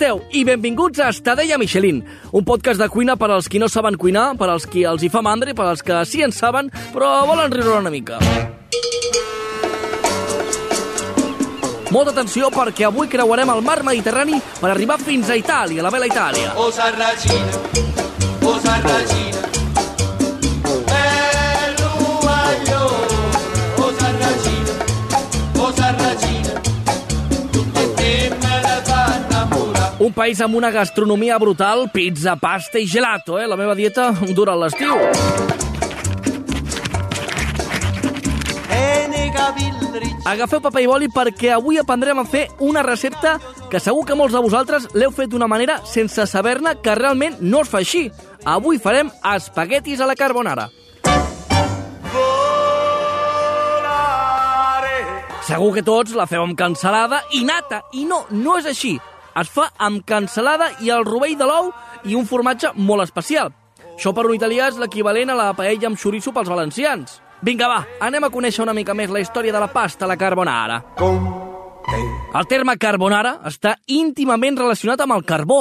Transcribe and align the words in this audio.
Esteu? 0.00 0.22
I 0.32 0.44
benvinguts 0.44 0.98
a 1.00 1.10
Estadella 1.10 1.58
Michelin, 1.58 2.00
un 2.32 2.44
podcast 2.44 2.80
de 2.80 2.88
cuina 2.88 3.16
per 3.20 3.30
als 3.30 3.48
qui 3.52 3.58
no 3.60 3.68
saben 3.68 3.98
cuinar, 4.00 4.32
per 4.38 4.48
als 4.48 4.64
qui 4.66 4.84
els 4.88 5.02
hi 5.04 5.10
fa 5.12 5.20
mandra 5.20 5.52
i 5.52 5.54
per 5.54 5.66
als 5.68 5.82
que 5.84 5.98
sí 6.08 6.22
en 6.24 6.32
saben, 6.32 6.70
però 6.94 7.26
volen 7.28 7.52
riure 7.52 7.76
una 7.76 7.92
mica. 7.92 8.18
Molta 11.90 12.14
atenció 12.14 12.48
perquè 12.54 12.86
avui 12.86 13.10
creuarem 13.10 13.50
el 13.50 13.62
mar 13.66 13.82
Mediterrani 13.84 14.40
per 14.60 14.70
arribar 14.70 14.96
fins 15.02 15.28
a 15.28 15.36
Itàlia, 15.36 15.82
la 15.82 15.92
bella 15.92 16.08
Itàlia. 16.08 16.54
O 16.56 16.70
Sarracina, 16.70 17.60
o 18.40 18.56
Sarracina. 18.62 19.39
Un 30.00 30.14
país 30.16 30.40
amb 30.40 30.54
una 30.56 30.70
gastronomia 30.70 31.36
brutal, 31.36 31.90
pizza, 31.92 32.34
pasta 32.36 32.78
i 32.78 32.86
gelato, 32.88 33.38
eh? 33.38 33.46
La 33.46 33.56
meva 33.56 33.74
dieta 33.76 34.06
dura 34.32 34.54
l'estiu. 34.56 34.96
Agafeu 40.24 40.62
paper 40.64 40.80
i 40.80 40.88
boli 40.88 41.10
perquè 41.12 41.52
avui 41.52 41.76
aprendrem 41.76 42.22
a 42.22 42.24
fer 42.24 42.46
una 42.64 42.80
recepta 42.86 43.34
que 43.68 43.76
segur 43.76 44.06
que 44.08 44.16
molts 44.16 44.32
de 44.32 44.40
vosaltres 44.40 44.88
l'heu 44.96 45.12
fet 45.12 45.28
d'una 45.28 45.50
manera 45.50 45.82
sense 45.84 46.24
saber-ne 46.32 46.78
que 46.80 46.96
realment 46.96 47.36
no 47.44 47.60
es 47.60 47.68
fa 47.68 47.84
així. 47.84 48.06
Avui 48.48 48.80
farem 48.80 49.12
espaguetis 49.34 50.00
a 50.00 50.08
la 50.08 50.16
carbonara. 50.16 50.70
Segur 55.44 55.74
que 55.76 55.84
tots 55.84 56.16
la 56.16 56.30
feu 56.30 56.40
amb 56.46 56.56
cansalada 56.56 57.20
i 57.36 57.44
nata. 57.44 57.84
I 57.92 58.08
no, 58.08 58.24
no 58.30 58.56
és 58.56 58.72
així. 58.72 58.96
Es 59.38 59.50
fa 59.52 59.68
amb 59.78 60.02
cansalada 60.06 60.72
i 60.82 60.90
el 60.90 61.04
rovell 61.06 61.36
de 61.38 61.46
l'ou 61.46 61.70
i 62.04 62.16
un 62.18 62.26
formatge 62.26 62.72
molt 62.74 63.04
especial. 63.06 63.52
Això 63.94 64.14
per 64.16 64.24
un 64.26 64.34
italià 64.34 64.70
és 64.70 64.78
l'equivalent 64.80 65.30
a 65.30 65.36
la 65.38 65.50
paella 65.54 65.90
amb 65.90 66.00
xoriço 66.00 66.32
pels 66.32 66.48
valencians. 66.50 67.20
Vinga, 67.44 67.68
va, 67.68 67.84
anem 68.04 68.26
a 68.26 68.30
conèixer 68.32 68.64
una 68.64 68.74
mica 68.76 68.94
més 68.96 69.12
la 69.12 69.20
història 69.22 69.52
de 69.52 69.60
la 69.60 69.70
pasta 69.72 70.04
a 70.04 70.08
la 70.10 70.16
carbonara. 70.20 70.82
El 72.30 72.46
terme 72.48 72.76
carbonara 72.78 73.38
està 73.48 73.74
íntimament 73.88 74.58
relacionat 74.58 75.00
amb 75.04 75.16
el 75.16 75.24
carbó. 75.24 75.60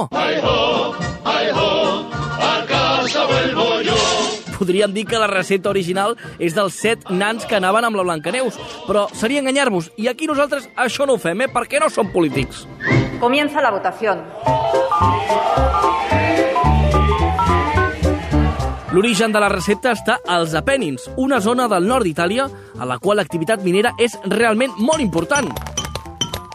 Podríem 4.60 4.92
dir 4.94 5.06
que 5.08 5.20
la 5.20 5.30
recepta 5.32 5.72
original 5.72 6.18
és 6.38 6.56
dels 6.56 6.76
set 6.76 7.08
nans 7.10 7.48
que 7.48 7.56
anaven 7.60 7.88
amb 7.88 7.96
la 7.96 8.04
Blancaneus, 8.08 8.60
però 8.88 9.08
seria 9.16 9.40
enganyar-vos, 9.40 9.94
i 9.96 10.12
aquí 10.12 10.28
nosaltres 10.28 10.68
això 10.76 11.08
no 11.08 11.16
ho 11.16 11.22
fem, 11.22 11.48
eh? 11.48 11.52
perquè 11.54 11.80
no 11.80 11.88
som 11.90 12.12
polítics. 12.12 12.68
Comienza 13.20 13.62
la 13.62 13.72
votación. 13.72 14.24
L'origen 18.94 19.32
de 19.32 19.40
la 19.44 19.50
recepta 19.52 19.92
està 19.92 20.16
als 20.26 20.56
Apènins, 20.56 21.10
una 21.18 21.42
zona 21.44 21.68
del 21.68 21.86
nord 21.88 22.08
d'Itàlia 22.08 22.48
a 22.80 22.88
la 22.88 22.98
qual 22.98 23.20
l'activitat 23.20 23.62
minera 23.64 23.92
és 24.00 24.16
realment 24.24 24.72
molt 24.80 25.04
important. 25.04 25.52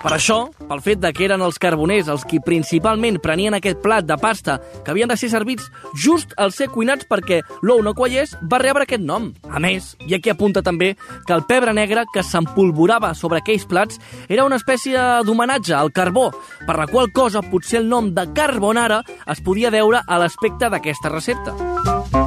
Per 0.04 0.12
això, 0.12 0.50
pel 0.68 0.82
fet 0.84 0.98
de 1.00 1.08
que 1.16 1.24
eren 1.24 1.40
els 1.40 1.56
carboners 1.56 2.10
els 2.12 2.26
qui 2.28 2.36
principalment 2.44 3.16
prenien 3.24 3.54
aquest 3.56 3.78
plat 3.80 4.04
de 4.04 4.18
pasta 4.20 4.58
que 4.84 4.92
havien 4.92 5.08
de 5.08 5.16
ser 5.16 5.30
servits 5.32 5.70
just 6.02 6.34
al 6.36 6.52
ser 6.52 6.68
cuinats 6.74 7.08
perquè 7.08 7.38
l'ou 7.64 7.80
no 7.80 7.94
quallés, 7.96 8.34
va 8.44 8.60
rebre 8.60 8.84
aquest 8.84 9.00
nom. 9.00 9.30
A 9.48 9.62
més, 9.64 9.94
i 10.04 10.12
aquí 10.12 10.28
apunta 10.28 10.60
també 10.60 10.92
que 11.24 11.32
el 11.32 11.46
pebre 11.48 11.72
negre 11.72 12.04
que 12.12 12.20
s'empolvorava 12.20 13.14
sobre 13.16 13.40
aquells 13.40 13.64
plats 13.70 13.96
era 14.28 14.44
una 14.44 14.60
espècie 14.60 15.00
d'homenatge 15.24 15.72
al 15.78 15.92
carbó, 15.96 16.28
per 16.66 16.76
la 16.76 16.86
qual 16.92 17.08
cosa 17.16 17.40
potser 17.40 17.80
el 17.80 17.88
nom 17.88 18.12
de 18.12 18.28
carbonara 18.36 19.00
es 19.24 19.40
podia 19.40 19.72
deure 19.72 20.04
a 20.04 20.20
l'aspecte 20.20 20.68
d'aquesta 20.68 21.16
recepta. 21.16 22.23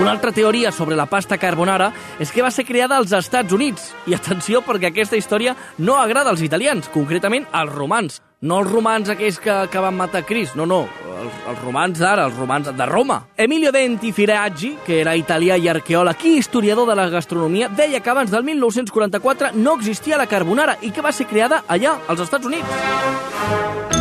Una 0.00 0.12
altra 0.12 0.32
teoria 0.32 0.72
sobre 0.72 0.96
la 0.96 1.04
pasta 1.04 1.36
carbonara 1.36 1.90
és 2.18 2.30
que 2.32 2.40
va 2.40 2.48
ser 2.50 2.64
creada 2.64 2.96
als 2.96 3.12
Estats 3.12 3.52
Units. 3.52 3.90
I 4.08 4.14
atenció, 4.16 4.62
perquè 4.64 4.88
aquesta 4.88 5.18
història 5.20 5.52
no 5.76 5.98
agrada 6.00 6.32
als 6.32 6.40
italians, 6.40 6.88
concretament 6.88 7.44
als 7.52 7.74
romans. 7.74 8.16
No 8.40 8.62
els 8.62 8.72
romans 8.72 9.12
aquells 9.12 9.36
que, 9.44 9.58
que 9.68 9.84
van 9.84 9.98
matar 9.98 10.24
Cris, 10.24 10.56
no, 10.56 10.64
no, 10.64 10.86
els, 11.20 11.36
els 11.52 11.60
romans 11.60 12.00
d'ara, 12.00 12.24
els 12.30 12.40
romans 12.40 12.72
de 12.72 12.88
Roma. 12.88 13.20
Emilio 13.36 13.74
Denti 13.76 14.14
Firaggi, 14.16 14.78
que 14.86 15.02
era 15.02 15.18
italià 15.20 15.60
i 15.60 15.68
arqueòleg 15.68 16.24
i 16.24 16.38
historiador 16.40 16.88
de 16.88 16.96
la 16.96 17.10
gastronomia, 17.12 17.68
deia 17.68 18.00
que 18.00 18.16
abans 18.16 18.32
del 18.32 18.48
1944 18.48 19.52
no 19.60 19.76
existia 19.76 20.16
la 20.16 20.30
carbonara 20.30 20.80
i 20.80 20.96
que 20.96 21.04
va 21.04 21.12
ser 21.12 21.28
creada 21.28 21.66
allà, 21.68 21.98
als 22.08 22.24
Estats 22.24 22.48
Units. 22.48 23.99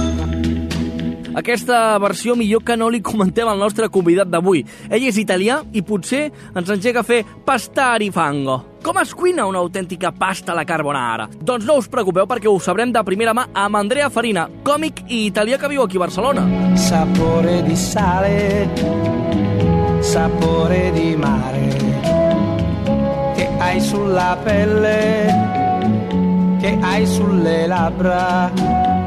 Aquesta 1.39 1.95
versió 2.03 2.33
millor 2.35 2.65
que 2.67 2.75
no 2.75 2.89
li 2.91 2.99
comentem 2.99 3.47
al 3.47 3.61
nostre 3.61 3.87
convidat 3.87 4.27
d'avui. 4.27 4.65
Ell 4.89 5.05
és 5.07 5.15
italià 5.21 5.61
i 5.71 5.79
potser 5.87 6.25
ens 6.51 6.71
engega 6.73 6.99
a 6.99 7.07
fer 7.07 7.21
pastari 7.45 8.09
fango. 8.11 8.57
Com 8.83 8.99
es 8.99 9.13
cuina 9.15 9.45
una 9.47 9.61
autèntica 9.63 10.11
pasta 10.11 10.51
a 10.51 10.57
la 10.57 10.65
carbonara? 10.67 11.29
Doncs 11.39 11.65
no 11.67 11.77
us 11.79 11.87
preocupeu 11.91 12.27
perquè 12.27 12.51
ho 12.51 12.59
sabrem 12.59 12.91
de 12.91 13.03
primera 13.07 13.33
mà 13.35 13.47
amb 13.53 13.79
Andrea 13.79 14.09
Farina, 14.11 14.49
còmic 14.67 15.05
i 15.07 15.25
italià 15.27 15.59
que 15.59 15.71
viu 15.71 15.83
aquí 15.83 15.95
a 15.95 16.05
Barcelona. 16.07 16.43
sapore 16.75 17.63
di 17.63 17.75
sale, 17.75 18.69
sapore 19.99 20.91
di 20.91 21.15
mare, 21.15 21.67
che 23.35 23.49
hai 23.59 23.79
sulla 23.79 24.37
pelle, 24.43 26.57
che 26.59 26.77
hai 26.81 27.05
sulle 27.05 27.67
labbra. 27.67 28.98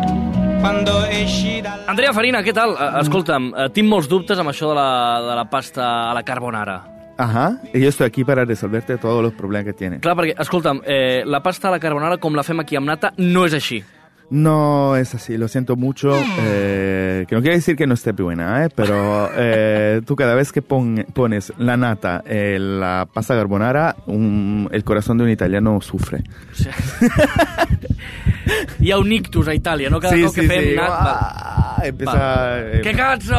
Andrea 1.89 2.13
Farina, 2.15 2.41
què 2.45 2.53
tal? 2.55 2.77
Eh, 2.79 3.01
Escolta'm, 3.03 3.49
eh, 3.51 3.65
tinc 3.75 3.89
molts 3.91 4.07
dubtes 4.11 4.39
amb 4.39 4.53
això 4.53 4.69
de 4.71 4.77
la, 4.79 4.89
de 5.27 5.35
la 5.41 5.45
pasta 5.51 5.87
a 6.11 6.15
la 6.15 6.23
carbonara. 6.23 6.77
Ajá, 7.19 7.59
y 7.75 7.81
yo 7.81 7.89
estoy 7.89 8.07
aquí 8.07 8.25
para 8.25 8.45
resolverte 8.45 8.97
todos 8.97 9.23
los 9.23 9.33
problemas 9.35 9.67
que 9.67 9.73
tienes. 9.73 10.01
Clar, 10.01 10.15
perquè, 10.17 10.37
escolta'm, 10.41 10.81
eh, 10.87 11.23
la 11.27 11.43
pasta 11.43 11.67
a 11.69 11.73
la 11.73 11.81
carbonara, 11.81 12.19
com 12.19 12.35
la 12.39 12.45
fem 12.47 12.61
aquí 12.63 12.77
amb 12.79 12.87
nata, 12.89 13.13
no 13.19 13.45
és 13.47 13.55
així. 13.59 13.83
No 14.31 14.97
es 14.97 15.15
así, 15.15 15.37
lo 15.37 15.47
siento 15.49 15.75
mucho. 15.77 16.15
eh, 16.39 17.27
que 17.29 17.35
no 17.35 17.43
quiere 17.43 17.57
decir 17.57 17.77
que 17.77 17.87
no 17.87 17.95
esté 17.95 18.13
buena, 18.13 18.65
¿eh? 18.65 18.69
pero 18.75 19.29
eh, 19.35 20.01
tú 20.07 20.17
cada 20.17 20.35
vez 20.35 20.53
que 20.53 20.63
pon- 20.63 21.05
pones 21.13 21.53
la 21.59 21.77
nata 21.77 22.23
en 22.25 22.81
la 22.81 23.07
pasta 23.13 23.35
carbonara, 23.35 23.97
un- 24.07 24.69
el 24.73 24.85
corazón 24.85 25.19
de 25.19 25.25
un 25.25 25.31
italiano 25.31 25.81
sufre. 25.81 26.23
Hi 28.81 28.93
ha 28.93 28.99
un 29.03 29.13
ictus 29.13 29.49
a 29.49 29.57
Itàlia, 29.59 29.91
no? 29.93 30.01
Cada 30.03 30.17
cop 30.27 30.39
que 30.39 30.49
fem 30.49 30.73
nat... 30.79 30.97
va. 30.97 31.62
Ah, 31.83 31.87
empieza... 31.89 32.61
eh, 32.61 32.81
Que 32.83 32.93
cazzo, 32.95 33.35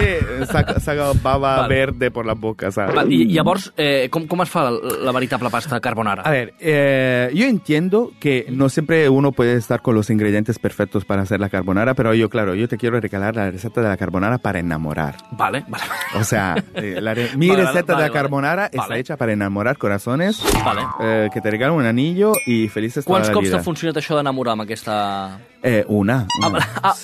eh? 0.00 0.20
Sí, 0.40 0.46
saca, 0.46 0.80
saca 0.80 1.12
baba 1.22 1.60
Vale. 1.62 1.74
verde 1.74 2.10
por 2.10 2.26
la 2.26 2.34
boca, 2.34 2.70
¿sabes? 2.70 2.96
Va, 2.96 3.04
I 3.08 3.26
llavors, 3.32 3.72
eh, 3.76 4.08
com, 4.10 4.26
com 4.26 4.42
es 4.42 4.50
fa 4.50 4.70
la, 4.70 4.78
la 5.04 5.12
veritable 5.12 5.50
pasta 5.50 5.80
carbonara? 5.80 6.22
A 6.22 6.30
ver, 6.30 6.54
eh, 6.60 7.30
yo 7.34 7.46
entiendo 7.46 8.12
que 8.20 8.46
no 8.50 8.68
siempre 8.68 9.08
uno 9.08 9.32
puede 9.32 9.54
estar 9.56 9.80
con 9.82 9.94
los 9.94 10.10
ingredientes 10.10 10.58
perfectos 10.58 11.04
para 11.04 11.22
hacer 11.22 11.40
la 11.40 11.48
carbonara, 11.48 11.94
pero 11.94 12.14
yo, 12.14 12.28
claro, 12.28 12.54
yo 12.54 12.68
te 12.68 12.76
quiero 12.76 13.00
regalar 13.00 13.36
la 13.36 13.50
receta 13.50 13.80
de 13.80 13.88
la 13.88 13.96
carbonara 13.96 14.38
para 14.38 14.58
enamorar. 14.58 15.16
Vale, 15.32 15.64
vale. 15.68 15.84
O 16.18 16.24
sea, 16.24 16.56
eh, 16.74 16.98
la 17.00 17.14
re- 17.14 17.30
mi 17.36 17.48
Vale, 17.48 17.62
receta 17.66 17.92
vale, 17.94 18.04
de 18.04 18.08
la 18.08 18.12
vale. 18.12 18.12
carbonara 18.12 18.66
está 18.66 18.88
Vale. 18.88 19.00
hecha 19.00 19.16
para 19.16 19.32
enamorar 19.32 19.78
corazones, 19.78 20.42
vale. 20.64 20.82
eh, 21.00 21.28
que 21.32 21.40
te 21.40 21.50
regalo 21.50 21.74
un 21.74 21.84
anillo 21.86 22.32
y 22.46 22.68
felices 22.68 23.04
toda 23.04 23.14
Quants 23.18 23.28
la 23.28 23.34
cops 23.34 23.48
vida. 23.48 23.56
t'ha 23.58 23.62
funcionat 23.64 23.96
això 24.00 24.16
d'enamorar 24.16 24.52
amb 24.52 24.62
aquesta... 24.62 25.38
Eh, 25.62 25.84
una. 25.88 26.26
Ah, 26.42 26.48
una. 26.48 26.48
vale. 26.50 26.64
Ah, 26.82 26.94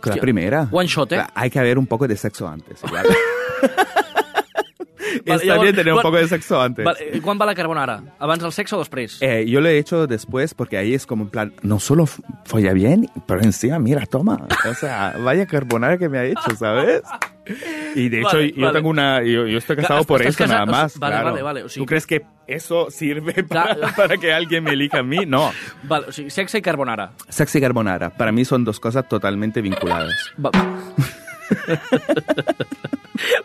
Con 0.00 0.14
la 0.14 0.20
primera. 0.20 0.68
One 0.70 0.88
shot, 0.88 1.12
eh? 1.12 1.24
Hay 1.34 1.50
que 1.50 1.58
haber 1.58 1.78
un 1.78 1.86
poco 1.86 2.08
de 2.08 2.16
sexo 2.16 2.48
antes. 2.48 2.80
Vale, 5.26 5.44
llavors, 5.44 5.62
bien 5.62 5.74
tener 5.74 5.92
un 5.92 6.02
poco 6.02 6.16
de 6.16 6.28
sexo 6.28 6.60
antes. 6.60 6.84
Vale, 6.84 7.16
eh, 7.16 7.20
quan 7.20 7.38
va 7.40 7.46
la 7.46 7.54
carbonara? 7.54 8.00
Abans 8.18 8.42
del 8.42 8.52
sexe 8.52 8.76
o 8.76 8.78
després? 8.78 9.18
Eh, 9.20 9.44
yo 9.48 9.60
lo 9.60 9.68
he 9.68 9.78
hecho 9.78 10.06
después 10.06 10.54
porque 10.54 10.78
ahí 10.78 10.94
es 10.94 11.06
como 11.06 11.24
en 11.24 11.30
plan, 11.30 11.52
no 11.62 11.80
solo 11.80 12.06
folla 12.44 12.72
bien, 12.72 13.10
pero 13.26 13.42
encima, 13.42 13.78
mira, 13.78 14.06
toma. 14.06 14.46
O 14.68 14.74
sea, 14.74 15.16
vaya 15.22 15.46
carbonara 15.46 15.98
que 15.98 16.08
me 16.08 16.18
ha 16.18 16.24
hecho, 16.24 16.54
¿sabes? 16.56 17.02
Y 17.94 18.08
de 18.08 18.18
hecho, 18.20 18.36
Vale, 18.36 18.52
yo 18.56 18.60
vale. 18.66 18.72
tengo 18.78 18.88
una. 18.88 19.22
Yo, 19.22 19.46
yo 19.46 19.58
estoy 19.58 19.76
casado 19.76 20.04
por 20.04 20.22
eso 20.22 20.38
casado- 20.38 20.66
nada 20.66 20.66
más. 20.66 20.98
vale, 20.98 21.14
claro. 21.14 21.30
vale, 21.30 21.42
vale, 21.42 21.62
o 21.64 21.68
sea- 21.68 21.80
¿Tú 21.80 21.86
crees 21.86 22.06
que 22.06 22.22
eso 22.46 22.90
sirve 22.90 23.42
para, 23.44 23.74
Claro. 23.74 23.92
para 23.96 24.16
que 24.16 24.32
alguien 24.32 24.62
me 24.64 24.72
elija 24.72 24.98
a 24.98 25.02
mí? 25.02 25.26
No. 25.26 25.50
Vale, 25.84 26.06
o 26.08 26.12
sigui, 26.12 26.30
sexe 26.30 26.58
i 26.58 26.62
carbonara. 26.62 27.12
Sexy 27.28 27.58
y 27.58 27.60
carbonara, 27.60 28.10
para 28.10 28.32
mí 28.32 28.44
son 28.44 28.64
dos 28.64 28.78
cosas 28.80 29.08
totalmente 29.08 29.60
vinculadas. 29.60 30.32
Va... 30.44 30.50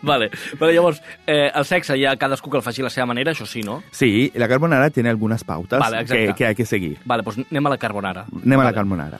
vale, 0.02 0.30
però 0.58 0.70
llavors, 0.72 1.02
eh, 1.26 1.50
el 1.54 1.64
sexe 1.64 1.96
ja 2.00 2.16
cadascú 2.16 2.50
que 2.50 2.58
el 2.58 2.62
faci 2.62 2.80
a 2.82 2.84
la 2.86 2.90
seva 2.90 3.06
manera, 3.06 3.32
això 3.32 3.46
sí, 3.46 3.62
no? 3.62 3.82
Sí, 3.90 4.30
la 4.34 4.48
carbonara 4.48 4.90
tiene 4.90 5.10
algunas 5.10 5.44
pautas 5.44 5.80
Vale, 5.80 6.02
exacte. 6.02 6.26
que, 6.28 6.34
que 6.34 6.46
hay 6.46 6.54
que 6.54 6.64
seguir. 6.66 6.98
Vale, 7.04 7.22
doncs 7.26 7.42
anem 7.50 7.66
a 7.66 7.70
la 7.74 7.78
carbonara. 7.78 8.24
La 8.44 8.56
vale. 8.56 8.74
carbonara. 8.74 9.18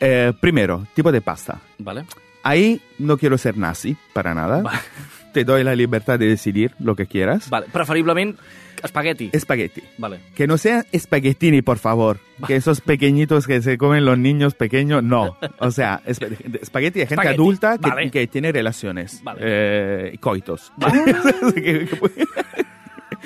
Eh, 0.00 0.32
primero, 0.40 0.86
tipo 0.94 1.12
de 1.12 1.20
pasta. 1.20 1.58
Vale. 1.78 2.04
Ahí 2.44 2.80
no 2.98 3.18
quiero 3.18 3.36
ser 3.38 3.56
nazi, 3.56 3.96
para 4.12 4.34
nada. 4.34 4.62
Vale. 4.62 4.78
Te 5.32 5.44
doy 5.44 5.64
la 5.64 5.74
libertad 5.74 6.18
de 6.18 6.28
decidir 6.28 6.72
lo 6.78 6.94
que 6.94 7.06
quieras. 7.06 7.50
Vale, 7.50 7.66
preferiblement 7.72 8.38
espagueti. 8.84 9.30
Espagueti. 9.32 9.82
Vale. 9.98 10.20
Que 10.36 10.46
no 10.46 10.58
sean 10.58 10.84
espaguetini, 10.92 11.62
por 11.62 11.78
favor. 11.78 12.20
Que 12.46 12.54
esos 12.56 12.80
pequeñitos 12.80 13.46
que 13.48 13.60
se 13.62 13.76
comen 13.78 14.04
los 14.04 14.16
niños 14.18 14.54
pequeños, 14.54 15.02
no. 15.02 15.36
O 15.58 15.70
sea, 15.72 16.02
esp- 16.06 16.60
espagueti 16.60 17.00
de 17.00 17.06
gente 17.06 17.14
Espagueti, 17.22 17.34
adulta 17.34 17.78
que, 17.78 17.88
vale. 17.90 18.10
que 18.10 18.26
tiene 18.28 18.52
relaciones. 18.52 19.20
Vale. 19.24 19.40
eh, 19.42 20.16
coitos. 20.20 20.70
que, 21.54 21.88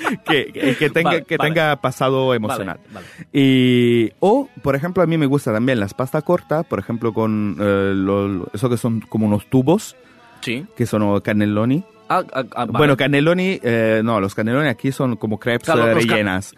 que- 0.25 0.75
que- 0.77 0.89
tenga, 0.89 1.09
Vale, 1.11 1.23
que 1.25 1.37
vale. 1.37 1.49
tenga 1.49 1.75
pasado 1.77 2.33
emocional. 2.33 2.79
Vale, 2.91 3.05
Y, 3.33 4.11
o, 4.19 4.47
por 4.61 4.75
ejemplo, 4.75 5.03
a 5.03 5.05
mí 5.07 5.17
me 5.17 5.25
gusta 5.25 5.53
también 5.53 5.79
las 5.79 5.93
pasta 5.93 6.21
corta, 6.21 6.63
por 6.63 6.79
ejemplo, 6.79 7.13
con 7.13 7.57
eh, 7.59 7.93
lo- 7.95 8.47
eso 8.53 8.69
que 8.69 8.77
son 8.77 9.01
como 9.01 9.27
unos 9.27 9.45
tubos, 9.49 9.95
Sí. 10.41 10.65
que 10.75 10.85
son 10.85 11.19
cannelloni. 11.21 11.83
Ah, 12.09 12.23
ah, 12.33 12.43
ah. 12.55 12.65
Bueno, 12.65 12.97
cannelloni, 12.97 13.59
eh, 13.61 14.01
no, 14.03 14.19
los 14.19 14.33
cannelloni 14.33 14.67
aquí 14.67 14.91
son 14.91 15.15
como 15.15 15.37
crepes 15.39 15.65
Claro, 15.65 15.87
eh, 15.87 15.93
rellenas. 15.93 16.53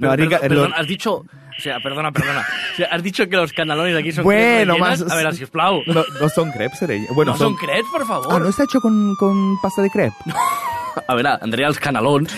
No, 0.00 0.14
rica- 0.16 0.38
perdón, 0.40 0.48
perdón, 0.70 0.74
has 0.76 0.86
dicho... 0.86 1.24
O 1.58 1.60
sea, 1.60 1.80
perdona, 1.80 2.12
perdona. 2.12 2.40
O 2.72 2.76
sea, 2.76 2.88
has 2.90 3.02
dicho 3.02 3.26
que 3.30 3.36
los 3.36 3.50
canalones 3.54 3.96
aquí 3.96 4.12
son 4.12 4.24
Bueno, 4.24 4.74
crepes 4.74 4.80
rellenas. 4.80 5.00
más- 5.00 5.10
A 5.12 5.16
ver, 5.16 5.34
sisplau. 5.34 5.80
no, 5.86 6.04
no 6.20 6.28
son 6.28 6.50
crepes 6.52 6.80
rellenas. 6.82 7.14
Bueno, 7.14 7.32
no 7.32 7.38
son 7.38 7.56
crepes, 7.56 7.86
por 7.90 8.06
favor. 8.06 8.26
Ah, 8.30 8.38
no 8.38 8.48
está 8.48 8.64
hecho 8.64 8.78
con, 8.80 9.14
con 9.16 9.58
pasta 9.62 9.80
de 9.82 9.88
crepe. 9.90 10.14
A 11.08 11.14
veure, 11.14 11.30
Andrea, 11.40 11.68
els 11.68 11.78
canalons... 11.78 12.34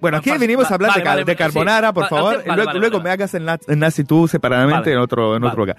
Bueno, 0.00 0.18
aquí 0.18 0.30
venimos 0.38 0.70
a 0.70 0.74
hablar 0.74 0.90
vale, 0.92 1.02
de, 1.02 1.08
vale, 1.08 1.24
de 1.24 1.32
sí. 1.32 1.38
carbonara, 1.38 1.92
por 1.92 2.04
Va- 2.04 2.08
favor. 2.08 2.36
vale, 2.36 2.44
luego, 2.46 2.64
vale, 2.66 2.78
luego 2.80 2.96
vale. 2.98 3.04
me 3.04 3.10
hagas 3.10 3.34
el, 3.34 3.44
na- 3.44 3.58
el 3.68 3.78
nazi 3.78 4.04
tú 4.04 4.26
separadamente 4.28 4.78
Vale. 4.80 4.92
en 4.92 4.98
otro, 4.98 5.36
en 5.36 5.42
Vale. 5.42 5.50
otro 5.52 5.62
lugar. 5.64 5.76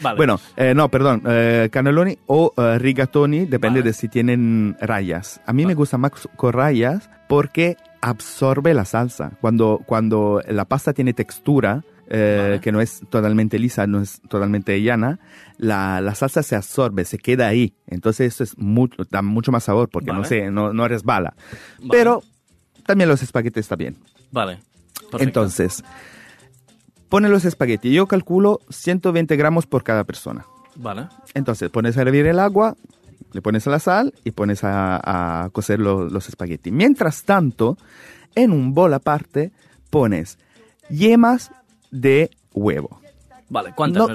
Vale. 0.00 0.16
Bueno, 0.16 0.40
eh, 0.56 0.74
no, 0.74 0.88
perdón, 0.90 1.22
eh, 1.26 1.68
cannelloni 1.72 2.18
o 2.26 2.52
eh, 2.56 2.78
rigatoni, 2.78 3.46
depende 3.46 3.80
Vale. 3.80 3.90
de 3.90 3.92
si 3.94 4.08
tienen 4.08 4.76
rayas. 4.80 5.40
A 5.46 5.52
mí 5.52 5.64
me 5.64 5.74
gusta 5.74 5.96
más 5.96 6.10
con 6.36 6.52
rayas 6.52 7.08
porque 7.28 7.76
absorbe 8.02 8.74
la 8.74 8.84
salsa. 8.84 9.32
Cuando, 9.40 9.80
cuando 9.86 10.42
la 10.48 10.64
pasta 10.66 10.92
tiene 10.92 11.14
textura, 11.14 11.82
eh, 12.10 12.38
Vale. 12.42 12.60
que 12.60 12.70
no 12.72 12.82
es 12.82 13.00
totalmente 13.08 13.58
lisa, 13.58 13.86
no 13.86 14.02
es 14.02 14.20
totalmente 14.28 14.82
llana, 14.82 15.20
la, 15.56 16.02
la 16.02 16.14
salsa 16.14 16.42
se 16.42 16.54
absorbe, 16.56 17.06
se 17.06 17.16
queda 17.16 17.46
ahí. 17.46 17.72
Entonces 17.86 18.34
eso 18.34 18.44
es 18.44 18.58
mucho, 18.58 19.04
da 19.10 19.22
mucho 19.22 19.52
más 19.52 19.64
sabor 19.64 19.88
porque 19.88 20.08
no, 20.08 20.16
Vale. 20.20 20.28
se, 20.28 20.50
no, 20.50 20.74
no 20.74 20.86
resbala. 20.86 21.34
Vale. 21.78 21.88
Pero 21.90 22.22
también 22.86 23.08
los 23.08 23.22
espaguetis 23.22 23.60
está 23.60 23.76
bien. 23.76 23.96
Vale. 24.30 24.60
Entonces, 25.18 25.82
pone 27.08 27.28
los 27.28 27.44
espaguetis. 27.44 27.92
Yo 27.92 28.06
calculo 28.06 28.60
120 28.70 29.36
gramos 29.36 29.66
por 29.66 29.82
cada 29.84 30.04
persona. 30.04 30.44
Vale. 30.76 31.08
Entonces, 31.34 31.70
pones 31.70 31.96
a 31.96 32.02
hervir 32.02 32.26
el 32.26 32.38
agua, 32.40 32.76
le 33.32 33.42
pones 33.42 33.66
la 33.66 33.78
sal 33.78 34.12
y 34.24 34.32
pones 34.32 34.64
a, 34.64 35.44
a 35.44 35.50
cocer 35.50 35.78
lo- 35.80 36.08
los 36.08 36.28
espaguetis. 36.28 36.72
Mientras 36.72 37.22
tanto, 37.24 37.76
en 38.34 38.50
un 38.52 38.74
bol 38.74 38.92
aparte, 38.94 39.52
pones 39.90 40.38
yemas 40.90 41.50
de 41.90 42.30
huevo. 42.52 43.00
Vale, 43.48 43.72
quantes 43.74 43.98
No. 43.98 44.08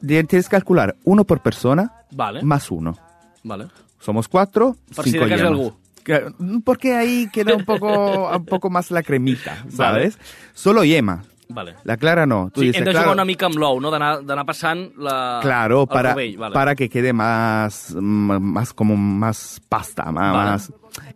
De- 0.00 0.24
Tienes 0.24 0.46
que 0.46 0.50
calcular 0.56 0.94
uno 1.04 1.24
por 1.24 1.40
persona 1.40 1.92
Vale. 2.12 2.42
más 2.42 2.70
uno. 2.70 2.96
Vale. 3.42 3.66
Somos 3.98 4.28
cuatro, 4.28 4.76
Por 4.94 5.04
cinco 5.04 5.24
yemas. 5.26 5.40
algú. 5.42 5.72
Que- 6.06 6.22
Porque 6.64 6.94
ahí 6.94 7.28
queda 7.32 7.56
un 7.56 7.64
poco, 7.64 8.30
un 8.36 8.44
poco 8.46 8.70
más 8.70 8.92
la 8.92 9.02
cremita, 9.02 9.58
Vale. 9.64 9.72
¿sabes? 10.12 10.18
Solo 10.54 10.84
yema. 10.84 11.24
Vale. 11.48 11.74
La 11.84 11.96
clara 11.96 12.26
no. 12.26 12.50
Tú 12.54 12.60
Sí, 12.60 12.68
dices, 12.68 12.80
hem 12.80 12.84
de 12.86 12.90
claro, 12.92 13.04
jugar 13.06 13.16
una 13.16 13.24
mica 13.24 13.46
amb 13.46 13.54
l'ou, 13.58 13.80
no? 13.80 13.90
D'anar 13.90 14.24
d'anar 14.26 14.44
passant 14.46 14.92
la... 14.98 15.38
Claro, 15.42 15.86
para, 15.86 16.12
vale. 16.14 16.36
para 16.52 16.74
que 16.74 16.88
quede 16.88 17.12
más, 17.12 17.94
más 18.00 18.72
como 18.72 18.96
más 18.96 19.60
pasta, 19.68 20.10
más. 20.10 20.32
Vale. 20.34 20.50
más- 20.50 20.72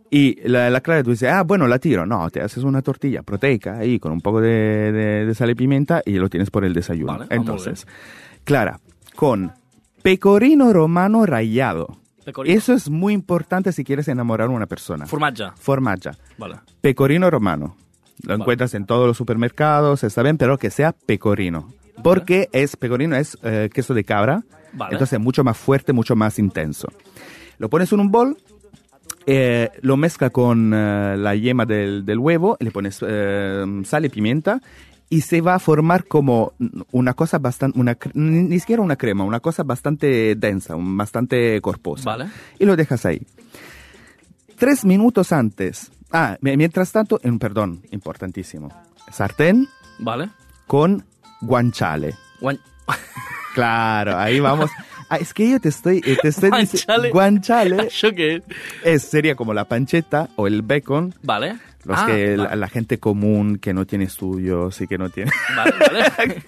Y 0.09 0.37
la, 0.47 0.69
la 0.69 0.79
clara 0.81 1.03
tú 1.03 1.11
dices, 1.11 1.29
ah, 1.31 1.43
bueno, 1.43 1.67
la 1.67 1.79
tiro. 1.79 2.05
No, 2.05 2.29
te 2.29 2.41
haces 2.41 2.63
una 2.63 2.81
tortilla 2.81 3.23
proteica 3.23 3.77
ahí 3.79 3.97
con 3.99 4.11
un 4.13 4.21
poco 4.21 4.39
de, 4.41 4.91
de- 4.93 5.25
de 5.25 5.35
sal 5.35 5.49
y 5.49 5.55
pimienta 5.55 6.01
y 6.05 6.13
lo 6.13 6.29
tienes 6.29 6.49
por 6.49 6.63
el 6.65 6.73
desayuno. 6.73 7.13
Vale, 7.13 7.25
ah, 7.29 7.35
Entonces, 7.35 7.85
Clara, 8.45 8.79
con 9.15 9.51
pecorino 10.01 10.71
romano 10.73 11.25
rallado. 11.25 11.97
Pecorino. 12.23 12.57
Eso 12.57 12.73
es 12.73 12.89
muy 12.89 13.13
importante 13.13 13.71
si 13.71 13.83
quieres 13.83 14.07
enamorar 14.07 14.47
a 14.47 14.51
una 14.51 14.67
persona. 14.67 15.05
Formatge. 15.07 15.51
Formaggio. 15.55 16.11
Vale. 16.37 16.55
Pecorino 16.81 17.29
romano. 17.29 17.75
Lo 18.23 18.29
Vale. 18.29 18.41
encuentras 18.43 18.73
en 18.75 18.85
todos 18.85 19.07
los 19.07 19.17
supermercados, 19.17 20.03
está 20.03 20.21
bien, 20.21 20.37
pero 20.37 20.57
que 20.57 20.69
sea 20.69 20.91
pecorino. 20.93 21.73
Porque 22.03 22.49
es 22.51 22.75
pecorino 22.75 23.15
es 23.15 23.37
eh, 23.43 23.69
queso 23.73 23.93
de 23.93 24.03
cabra, 24.03 24.43
Vale. 24.73 24.93
entonces 24.93 25.19
mucho 25.19 25.43
más 25.43 25.57
fuerte, 25.57 25.93
mucho 25.93 26.15
más 26.15 26.37
intenso. 26.39 26.87
Lo 27.57 27.69
pones 27.69 27.91
en 27.93 27.99
un 27.99 28.11
bol, 28.11 28.37
eh, 29.25 29.69
lo 29.81 29.97
mezcla 29.97 30.29
con 30.29 30.71
eh, 30.73 31.15
la 31.17 31.35
yema 31.35 31.65
del, 31.65 32.05
del 32.05 32.19
huevo, 32.19 32.57
le 32.59 32.71
pones 32.71 32.99
eh, 33.07 33.65
sal 33.85 34.05
y 34.05 34.09
pimienta 34.09 34.61
y 35.11 35.21
se 35.21 35.41
va 35.41 35.53
a 35.55 35.59
formar 35.59 36.05
como 36.07 36.53
una 36.91 37.13
cosa 37.13 37.37
bastante, 37.37 37.77
una, 37.77 37.95
ni 38.15 38.57
siquiera 38.59 38.81
una 38.81 38.95
crema, 38.95 39.23
una 39.25 39.41
cosa 39.41 39.61
bastante 39.63 40.33
densa, 40.35 40.73
bastante 40.77 41.59
corposa. 41.61 42.05
Vale. 42.05 42.29
Y 42.57 42.65
lo 42.65 42.75
dejas 42.77 43.05
ahí. 43.05 43.21
Tres 44.57 44.85
minutos 44.85 45.31
antes. 45.33 45.91
Ah, 46.11 46.37
mi- 46.41 46.55
mientras 46.55 46.91
tanto, 46.91 47.19
en, 47.23 47.39
perdón, 47.39 47.81
importantísimo. 47.91 48.69
Sartén 49.11 49.67
Vale. 49.99 50.29
con 50.65 51.03
guanciale. 51.41 52.15
Guany... 52.39 52.59
Claro, 53.53 54.17
ahí 54.17 54.39
vamos. 54.39 54.71
Ah, 55.11 55.17
es 55.17 55.33
que 55.33 55.49
yo 55.49 55.59
te 55.59 55.67
estoy, 55.67 56.01
eh, 56.05 56.17
te 56.21 56.29
estoy. 56.29 56.49
Guanciale 57.11 57.81
Això 57.83 58.13
què 58.15 58.29
és? 58.37 58.43
es, 58.85 59.03
sería 59.03 59.35
como 59.35 59.53
la 59.53 59.65
panceta 59.65 60.29
o 60.37 60.47
el 60.47 60.61
bacon. 60.61 61.13
Vale. 61.21 61.57
Los 61.83 61.99
ah, 61.99 62.05
que 62.05 62.37
la, 62.37 62.45
vale. 62.45 62.55
la 62.55 62.69
gente 62.69 62.97
común 62.97 63.57
que 63.57 63.73
no 63.73 63.85
tiene 63.85 64.05
estudios 64.05 64.79
y 64.79 64.87
que 64.87 64.97
no 64.97 65.09
tiene. 65.09 65.29
Vale, 65.53 65.73
vale. 66.17 66.43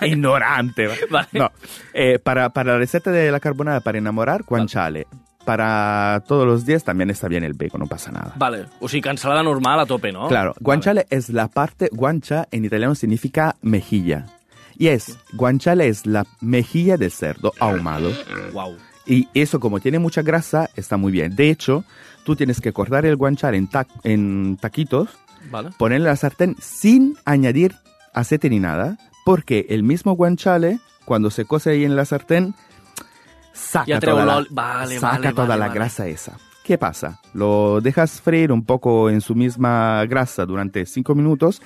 Ignorante. 0.08 0.86
¿va? 0.86 0.94
Vale. 1.10 1.28
No. 1.32 1.50
Eh, 1.92 2.18
para, 2.18 2.48
para 2.48 2.72
la 2.72 2.78
receta 2.78 3.10
de 3.10 3.30
la 3.30 3.40
carbonara 3.40 3.80
para 3.80 3.98
enamorar, 3.98 4.44
guanciale. 4.44 5.06
Para 5.44 6.22
todos 6.26 6.46
los 6.46 6.64
días 6.64 6.84
también 6.84 7.10
está 7.10 7.28
bien 7.28 7.44
el 7.44 7.52
bacon, 7.52 7.80
no 7.80 7.86
pasa 7.86 8.10
nada. 8.10 8.32
Vale, 8.36 8.64
o 8.80 8.86
que 8.88 8.98
ensalada 9.06 9.42
normal 9.42 9.80
a 9.80 9.84
tope, 9.86 10.12
no? 10.12 10.28
Claro, 10.28 10.54
guanciale 10.60 11.06
es 11.10 11.28
la 11.28 11.48
parte, 11.48 11.90
guancia 11.92 12.48
en 12.50 12.64
italiano 12.64 12.94
significa 12.94 13.56
mejilla. 13.60 14.24
Y 14.78 14.88
es, 14.88 15.18
guanciale 15.32 15.88
es 15.88 16.06
la 16.06 16.24
mejilla 16.40 16.96
del 16.96 17.10
cerdo 17.10 17.52
ahumado. 17.58 18.12
Uau. 18.52 18.76
Y 19.06 19.26
eso 19.34 19.58
como 19.58 19.80
tiene 19.80 19.98
mucha 19.98 20.22
grasa, 20.22 20.70
está 20.76 20.96
muy 20.96 21.10
bien. 21.10 21.34
De 21.34 21.50
hecho, 21.50 21.84
tú 22.24 22.36
tienes 22.36 22.60
que 22.60 22.72
cortar 22.72 23.04
el 23.06 23.16
guanciale 23.16 23.56
en, 23.56 23.66
ta- 23.66 23.86
en 24.04 24.56
taquitos, 24.60 25.08
Vale. 25.50 25.70
ponerle 25.78 26.04
en 26.06 26.10
la 26.12 26.16
sartén 26.16 26.56
sin 26.60 27.16
añadir 27.24 27.74
aceite 28.14 28.48
ni 28.50 28.60
nada, 28.60 28.98
porque 29.24 29.66
el 29.70 29.82
mismo 29.82 30.12
guanciale, 30.12 30.78
cuando 31.04 31.30
se 31.30 31.44
cose 31.44 31.70
ahí 31.70 31.84
en 31.84 31.96
la 31.96 32.04
sartén, 32.04 32.54
saca 33.52 33.98
toda 34.00 34.24
la, 34.24 34.44
vale, 34.50 34.98
saca 34.98 35.18
vale, 35.18 35.32
toda 35.32 35.56
la 35.56 35.68
grasa 35.68 36.06
esa. 36.06 36.36
¿Qué 36.64 36.76
pasa? 36.78 37.20
Lo 37.32 37.80
dejas 37.80 38.20
freír 38.20 38.52
un 38.52 38.64
poco 38.64 39.08
en 39.10 39.20
su 39.22 39.34
misma 39.34 40.04
grasa 40.04 40.44
durante 40.44 40.84
cinco 40.86 41.14
minutos, 41.14 41.62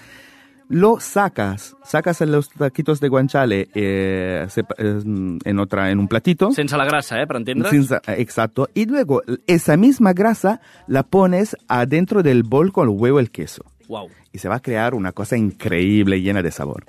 lo 0.73 0.99
sacas, 1.01 1.77
sacas 1.85 2.23
los 2.23 2.49
taquitos 2.49 2.99
de 2.99 3.09
guanciale 3.09 3.69
eh, 3.75 4.47
eh, 4.79 5.01
en, 5.45 5.59
otra, 5.59 5.91
en 5.91 5.99
un 5.99 6.09
platito. 6.09 6.51
Sense 6.53 6.77
la 6.79 6.87
grassa, 6.87 7.21
eh, 7.21 7.27
entendre's? 7.29 7.71
Sin 7.71 7.85
sa- 7.85 8.01
Exacto. 8.07 8.69
Y 8.73 8.87
luego 8.87 9.23
esa 9.47 9.77
misma 9.77 10.15
grasa 10.15 10.63
la 10.87 11.03
pones 11.03 11.57
adentro 11.69 12.23
del 12.23 12.43
bol 12.43 12.73
con 12.73 12.89
el 12.89 12.97
huevo 12.99 13.21
y 13.21 13.23
el 13.25 13.31
queso. 13.31 13.65
Uau. 13.87 14.09
Y 14.33 14.39
se 14.39 14.49
va 14.49 14.55
a 14.57 14.61
crear 14.61 14.95
una 14.95 15.13
cosa 15.13 15.37
increíble, 15.37 16.23
llena 16.23 16.43
de 16.43 16.51
sabor. 16.51 16.87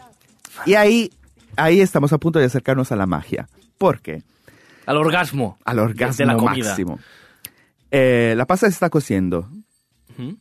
Y 0.66 0.76
ahí, 0.76 1.12
ahí 1.58 1.82
estamos 1.82 2.14
a 2.14 2.18
punto 2.20 2.40
de 2.40 2.46
acercarnos 2.46 2.92
a 2.94 2.96
la 2.96 3.06
magia. 3.06 3.50
¿Por 3.78 4.00
qué? 4.00 4.24
A 4.86 4.94
l'orgasmo. 4.94 5.58
Al 5.66 5.76
de 5.76 5.82
orgasmo 5.82 6.26
la 6.26 6.38
comida. 6.38 6.70
máximo. 6.70 7.00
Eh, 7.92 8.34
la 8.38 8.46
pasta 8.46 8.68
se 8.68 8.74
está 8.74 8.90
cociendo. 8.90 9.50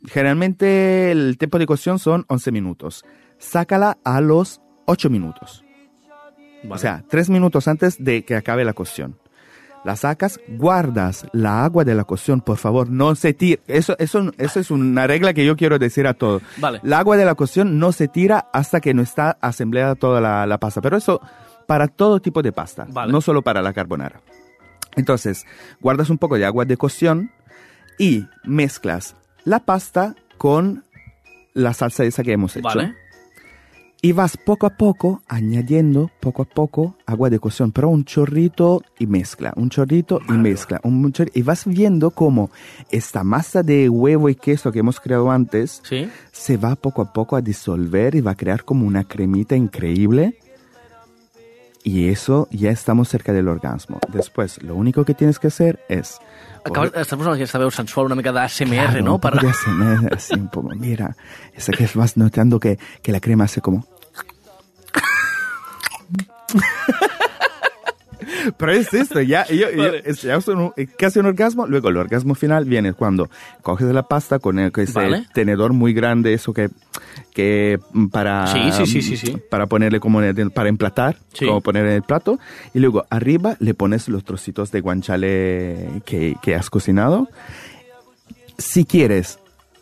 Generalmente 0.06 1.10
el 1.10 1.38
tiempo 1.38 1.58
de 1.58 1.66
cocción 1.66 1.98
son 1.98 2.24
11 2.28 2.52
minutos. 2.52 3.04
Sácala 3.42 3.98
a 4.04 4.20
los 4.20 4.60
8 4.86 5.10
minutos. 5.10 5.64
Vale. 6.62 6.74
O 6.74 6.78
sea, 6.78 7.04
3 7.08 7.28
minutos 7.30 7.66
antes 7.66 8.02
de 8.02 8.24
que 8.24 8.36
acabe 8.36 8.64
la 8.64 8.72
cocción. 8.72 9.18
la 9.84 9.96
sacas, 9.96 10.38
guardas 10.46 11.26
la 11.32 11.64
agua 11.64 11.82
de 11.84 11.96
la 11.96 12.04
cocción, 12.04 12.40
por 12.40 12.56
favor, 12.56 12.88
no 12.88 13.16
se 13.16 13.34
tira. 13.34 13.60
Eso, 13.66 13.96
eso, 13.98 14.30
eso 14.38 14.60
es 14.60 14.70
una 14.70 15.08
regla 15.08 15.34
que 15.34 15.44
yo 15.44 15.56
quiero 15.56 15.80
decir 15.80 16.06
a 16.06 16.14
todos. 16.14 16.40
Vale. 16.58 16.78
La 16.84 17.00
agua 17.00 17.16
de 17.16 17.24
la 17.24 17.34
cocción 17.34 17.80
no 17.80 17.90
se 17.90 18.06
tira 18.06 18.48
hasta 18.52 18.80
que 18.80 18.94
no 18.94 19.02
está 19.02 19.36
asembleada 19.40 19.96
toda 19.96 20.20
la, 20.20 20.46
la 20.46 20.58
pasta, 20.58 20.80
pero 20.80 20.96
eso 20.96 21.20
para 21.66 21.88
todo 21.88 22.20
tipo 22.20 22.42
de 22.42 22.52
pasta, 22.52 22.86
Vale. 22.90 23.10
no 23.10 23.20
solo 23.20 23.42
para 23.42 23.60
la 23.60 23.72
carbonara. 23.72 24.20
Entonces, 24.94 25.44
guardas 25.80 26.10
un 26.10 26.18
poco 26.18 26.36
de 26.38 26.44
agua 26.44 26.64
de 26.64 26.76
cocción 26.76 27.32
y 27.98 28.26
mezclas 28.44 29.16
la 29.44 29.58
pasta 29.60 30.14
con 30.38 30.84
la 31.54 31.72
salsa 31.74 32.04
esa 32.04 32.22
que 32.22 32.32
hemos 32.32 32.54
hecho. 32.56 32.68
Vale. 32.68 32.94
Y 34.04 34.10
vas 34.10 34.36
poco 34.36 34.66
a 34.66 34.70
poco 34.70 35.22
añadiendo, 35.28 36.10
poco 36.18 36.42
a 36.42 36.44
poco, 36.44 36.96
agua 37.06 37.30
de 37.30 37.38
cocción, 37.38 37.70
pero 37.70 37.88
un 37.88 38.04
chorrito 38.04 38.82
y 38.98 39.06
mezcla, 39.06 39.52
un 39.54 39.70
chorrito 39.70 40.18
y 40.28 40.32
mezcla, 40.32 40.80
un 40.82 41.12
chorri- 41.12 41.30
y 41.34 41.42
vas 41.42 41.64
viendo 41.66 42.10
cómo 42.10 42.50
esta 42.90 43.22
masa 43.22 43.62
de 43.62 43.88
huevo 43.88 44.28
y 44.28 44.34
queso 44.34 44.72
que 44.72 44.80
hemos 44.80 44.98
creado 44.98 45.30
antes 45.30 45.80
Sí? 45.84 46.10
se 46.32 46.56
va 46.56 46.74
poco 46.74 47.00
a 47.02 47.12
poco 47.12 47.36
a 47.36 47.40
disolver 47.42 48.16
y 48.16 48.20
va 48.20 48.32
a 48.32 48.34
crear 48.34 48.64
como 48.64 48.88
una 48.88 49.04
cremita 49.04 49.54
increíble. 49.54 50.36
Y 51.84 52.08
eso 52.08 52.46
ya 52.52 52.70
estamos 52.70 53.08
cerca 53.08 53.32
del 53.32 53.48
orgasmo. 53.48 53.98
Después, 54.12 54.62
lo 54.62 54.76
único 54.76 55.04
que 55.04 55.14
tienes 55.14 55.38
que 55.40 55.48
hacer 55.48 55.80
es... 55.88 56.18
Acabes, 56.64 56.92
estàs 56.94 57.18
posant 57.18 57.34
aquesta 57.34 57.58
veu 57.58 57.72
sensual 57.74 58.06
una 58.06 58.14
mica 58.14 58.30
d'ASMR, 58.30 58.70
Claro, 58.70 59.02
no? 59.02 59.16
poco 59.18 59.34
de 59.42 59.48
ASMR, 59.50 60.14
así 60.14 60.34
un 60.38 60.46
poco. 60.48 60.68
Mira, 60.76 61.16
es 61.56 61.66
que 61.66 61.88
vas 61.98 62.16
notando 62.16 62.60
que, 62.60 62.78
que 63.02 63.10
la 63.10 63.18
crema 63.18 63.44
hace 63.50 63.60
como... 63.60 63.84
Pero 68.56 68.72
es 68.72 68.92
esto, 68.94 69.20
ya, 69.20 69.46
yo, 69.48 69.70
yo- 69.70 69.82
Vale. 69.82 70.02
es 70.04 70.22
ya 70.22 70.36
es 70.36 70.46
un- 70.48 70.72
casi 70.98 71.18
un 71.18 71.26
orgasmo. 71.26 71.66
Luego 71.66 71.88
el 71.88 71.96
orgasmo 71.96 72.34
final 72.34 72.64
viene 72.64 72.92
cuando 72.92 73.28
coges 73.62 73.88
la 73.92 74.02
pasta 74.04 74.38
con 74.38 74.58
el, 74.58 74.72
ese 74.76 74.92
Vale. 74.92 75.26
tenedor 75.34 75.72
muy 75.72 75.92
grande, 75.92 76.32
eso 76.32 76.52
que, 76.52 76.68
que 77.34 77.78
mm, 77.92 78.06
para, 78.08 78.46
Sí, 78.46 78.70
sí, 78.86 79.02
sí, 79.02 79.16
sí. 79.16 79.36
para 79.50 79.66
ponerle 79.66 79.98
como 80.00 80.20
para 80.54 80.68
emplatar, 80.68 81.16
como 81.38 81.60
poner 81.60 81.86
en 81.86 81.92
el 81.92 82.02
plato. 82.02 82.38
Y 82.74 82.78
luego 82.78 83.04
arriba 83.10 83.56
le 83.58 83.74
pones 83.74 84.08
los 84.08 84.24
trocitos 84.24 84.70
de 84.72 84.80
guanciale 84.80 86.02
que, 86.04 86.36
que 86.42 86.54
has 86.54 86.70
cocinado. 86.70 87.28
Si 88.58 88.84
quieres 88.84 89.38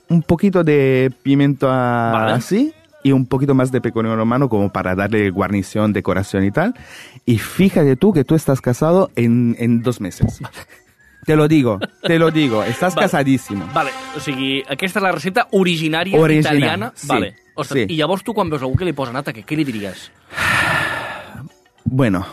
un 0.09 0.23
poquito 0.23 0.65
de 0.65 1.13
pimiento 1.23 1.67
Vale. 1.69 2.33
así 2.33 2.73
y 3.03 3.13
un 3.13 3.27
poquito 3.27 3.55
más 3.55 3.73
de 3.73 3.81
pecorino 3.81 4.15
romano 4.17 4.49
como 4.49 4.71
para 4.73 4.95
darle 4.95 5.31
guarnición, 5.31 5.93
decoración 5.93 6.45
y 6.45 6.51
tal. 6.51 6.75
Y 7.27 7.39
fíjate 7.39 7.97
tú 7.97 8.13
que 8.13 8.25
tú 8.25 8.35
estás 8.35 8.61
casado 8.61 9.11
en, 9.17 9.57
en 9.59 9.83
dos 9.83 10.01
meses. 10.01 10.41
Te 11.27 11.37
lo 11.37 11.49
digo, 11.49 11.79
te 12.03 12.19
lo 12.19 12.31
digo, 12.31 12.65
estás 12.65 12.95
Vale. 12.95 13.05
casadísimo. 13.05 13.69
Vale, 13.75 13.91
o 14.17 14.21
sigui, 14.25 14.63
aquesta 14.67 14.99
és 15.01 15.05
la 15.05 15.11
recepta 15.13 15.45
originària 15.53 16.17
Original, 16.19 16.57
italiana. 16.57 16.89
sí, 16.97 17.07
Vale. 17.09 17.35
Ostres, 17.55 17.87
sí. 17.89 17.93
I 17.93 17.99
llavors 17.99 18.25
tu, 18.25 18.33
quan 18.33 18.49
veus 18.49 18.63
algú 18.65 18.75
que 18.81 18.87
li 18.89 18.95
posa 18.97 19.13
nata, 19.13 19.31
què, 19.37 19.45
què 19.45 19.55
li 19.61 19.67
diries? 19.69 20.07
Bueno, 21.85 22.25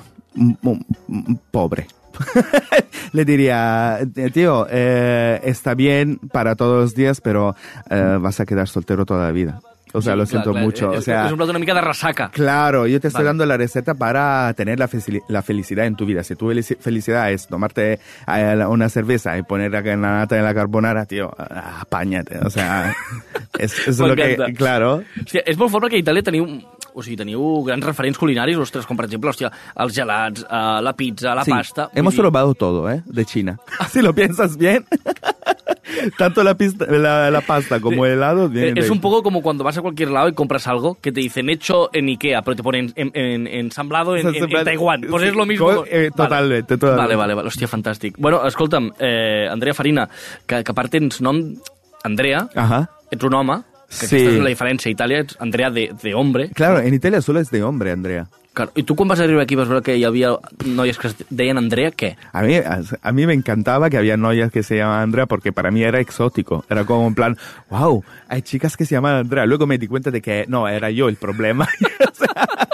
pobre. 1.51 1.88
Le 3.12 3.25
diría, 3.25 4.00
"Eh, 4.15 4.29
tío, 4.31 4.67
eh, 4.69 5.41
está 5.43 5.74
bien 5.75 6.17
para 6.31 6.55
todos 6.55 6.79
los 6.81 6.95
días, 6.95 7.21
pero 7.21 7.55
eh, 7.89 8.17
vas 8.21 8.39
a 8.39 8.45
quedar 8.45 8.67
soltero 8.67 9.05
toda 9.05 9.25
la 9.25 9.31
vida. 9.31 9.59
O 9.94 10.01
sea, 10.01 10.13
Sí, 10.13 10.20
lo 10.20 10.25
siento 10.25 10.51
clar, 10.51 10.63
mucho. 10.63 10.91
És, 10.94 11.00
o 11.00 11.01
sea, 11.01 11.25
és 11.25 11.32
un 11.32 11.38
plat 11.38 11.50
una 11.50 11.60
mica 11.60 11.74
de 11.74 11.82
ressaca. 11.82 12.29
Claro, 12.32 12.86
yo 12.88 13.00
te 13.00 13.08
estoy 13.08 13.20
Vale. 13.24 13.29
dando 13.29 13.46
la 13.46 13.58
receta 13.58 13.94
para 13.94 14.53
tener 14.53 14.77
la, 14.79 14.88
felici- 14.89 15.22
la 15.29 15.41
felicidad 15.41 15.86
en 15.86 15.96
tu 15.96 16.06
vida. 16.06 16.24
Si 16.24 16.36
tu 16.36 16.48
felici- 16.51 16.77
felicidad 16.79 17.32
es 17.32 17.48
tomarte 17.48 18.00
eh, 18.27 18.65
una 18.67 18.89
cerveza 18.89 19.38
y 19.38 19.44
poner 19.44 19.72
la 19.72 19.82
nata 19.96 20.38
en 20.38 20.44
la 20.44 20.53
carbonara, 20.53 21.06
tío, 21.06 21.32
ah, 21.38 21.79
apáñate. 21.82 22.38
O 22.39 22.50
sea, 22.50 22.94
es, 23.60 23.88
es 23.88 23.98
lo 24.00 24.15
que, 24.15 24.36
claro. 24.58 25.03
Hòstia, 25.24 25.41
és 25.46 25.58
molt 25.58 25.72
fort 25.72 25.86
perquè 25.88 25.98
a 26.00 26.03
Itàlia 26.03 26.24
teniu, 26.24 26.46
o 26.94 27.01
sigui, 27.03 27.15
teniu 27.17 27.63
grans 27.65 27.86
referents 27.86 28.17
culinaris, 28.20 28.58
ostres, 28.58 28.86
com 28.86 28.98
per 28.98 29.06
exemple, 29.08 29.29
hòstia, 29.32 29.51
els 29.79 29.94
gelats, 29.96 30.44
eh, 30.44 30.79
la 30.84 30.94
pizza, 30.98 31.34
la 31.36 31.44
Sí, 31.46 31.51
pasta... 31.51 31.89
Hemos 31.96 32.13
dir, 32.13 32.22
probado 32.22 32.53
todo, 32.53 32.89
¿eh? 32.91 33.01
De 33.06 33.25
China. 33.25 33.58
Si 33.89 34.01
lo 34.01 34.13
piensas 34.13 34.58
bien. 34.58 34.86
Tanto 36.18 36.44
la, 36.44 36.56
pista- 36.56 36.86
la, 36.89 37.30
la 37.32 37.42
pasta 37.42 37.80
como 37.80 38.06
el 38.06 38.13
helado 38.13 38.46
eh, 38.46 38.50
vienen 38.50 38.77
Es 38.77 38.89
un 38.89 39.00
poco 39.01 39.24
como 39.24 39.42
cuando 39.42 39.63
vas 39.63 39.77
a 39.77 39.82
cualquier 39.82 40.10
lado 40.10 40.27
y 40.30 40.34
compras 40.34 40.68
algo 40.68 40.98
que 41.01 41.12
te 41.12 41.20
dicen 41.22 41.50
hecho 41.50 41.89
en 41.94 42.08
Ikea, 42.08 42.42
pero 42.42 42.56
te 42.56 42.63
ponen 42.63 42.92
en, 42.96 43.12
en- 43.13 43.48
ensamblado 43.48 44.16
en, 44.16 44.27
en- 44.27 44.36
en 44.56 44.63
Taiwán. 44.63 45.01
Pues 45.10 45.24
es 45.24 45.36
lo 45.36 45.46
mismo. 45.46 45.66
co- 45.68 45.86
eh, 45.89 46.10
totalmente, 46.16 46.77
totalmente. 46.77 47.01
Vale, 47.01 47.16
vale, 47.16 47.34
vale. 47.34 47.48
Hòstia, 47.50 47.68
fantàstic. 47.68 48.16
Bueno, 48.18 48.46
escolta'm, 48.48 48.92
eh, 49.00 49.48
Andrea 49.50 49.74
Farina, 49.74 50.08
que, 50.46 50.63
que 50.63 50.72
a 50.72 50.75
part 50.75 50.92
tens 50.92 51.22
nom 51.22 51.56
Andrea, 52.04 52.48
Ajá. 52.56 52.89
ets 53.12 53.24
un 53.24 53.34
home, 53.34 53.62
que 53.89 54.06
Sí. 54.08 54.16
aquesta 54.18 54.32
és 54.36 54.39
la 54.44 54.50
diferència. 54.50 54.89
A 54.89 54.94
Itàlia 54.94 55.20
ets 55.24 55.38
Andrea 55.39 55.70
de, 55.72 55.92
de 56.01 56.13
hombre. 56.13 56.50
Claro, 56.54 56.80
en 56.80 56.94
Italia 56.94 57.22
solo 57.22 57.39
es 57.39 57.50
de 57.50 57.63
hombre, 57.63 57.92
Andrea. 57.92 58.27
Claro. 58.57 58.71
I 58.73 58.81
tu 58.81 58.95
quan 58.97 59.05
vas 59.05 59.19
arribar 59.21 59.43
aquí 59.43 59.53
vas 59.53 59.67
veure 59.69 59.83
que 59.85 59.93
hi 59.99 60.03
havia 60.07 60.31
noies 60.65 60.97
que 60.97 61.11
es 61.11 61.15
deien 61.29 61.59
Andrea, 61.59 61.91
què? 61.93 62.15
A 62.33 62.41
mí, 62.41 62.55
a, 62.57 62.81
a 62.81 63.11
mí 63.13 63.27
me 63.29 63.35
encantaba 63.35 63.91
que 63.91 63.97
había 63.97 64.17
novias 64.17 64.51
que 64.51 64.63
se 64.63 64.77
llamaban 64.77 65.03
Andrea 65.03 65.27
porque 65.27 65.53
para 65.53 65.69
mí 65.69 65.83
era 65.83 65.99
exótico. 65.99 66.65
Era 66.67 66.83
como 66.83 67.05
en 67.05 67.13
plan, 67.13 67.37
wow, 67.69 68.03
hay 68.27 68.41
chicas 68.41 68.75
que 68.75 68.85
se 68.85 68.95
llaman 68.95 69.13
Andrea. 69.13 69.45
Luego 69.45 69.67
me 69.67 69.77
di 69.77 69.85
cuenta 69.85 70.09
de 70.09 70.23
que 70.23 70.45
no, 70.47 70.67
era 70.67 70.89
yo 70.89 71.07
el 71.07 71.17
problema. 71.17 71.67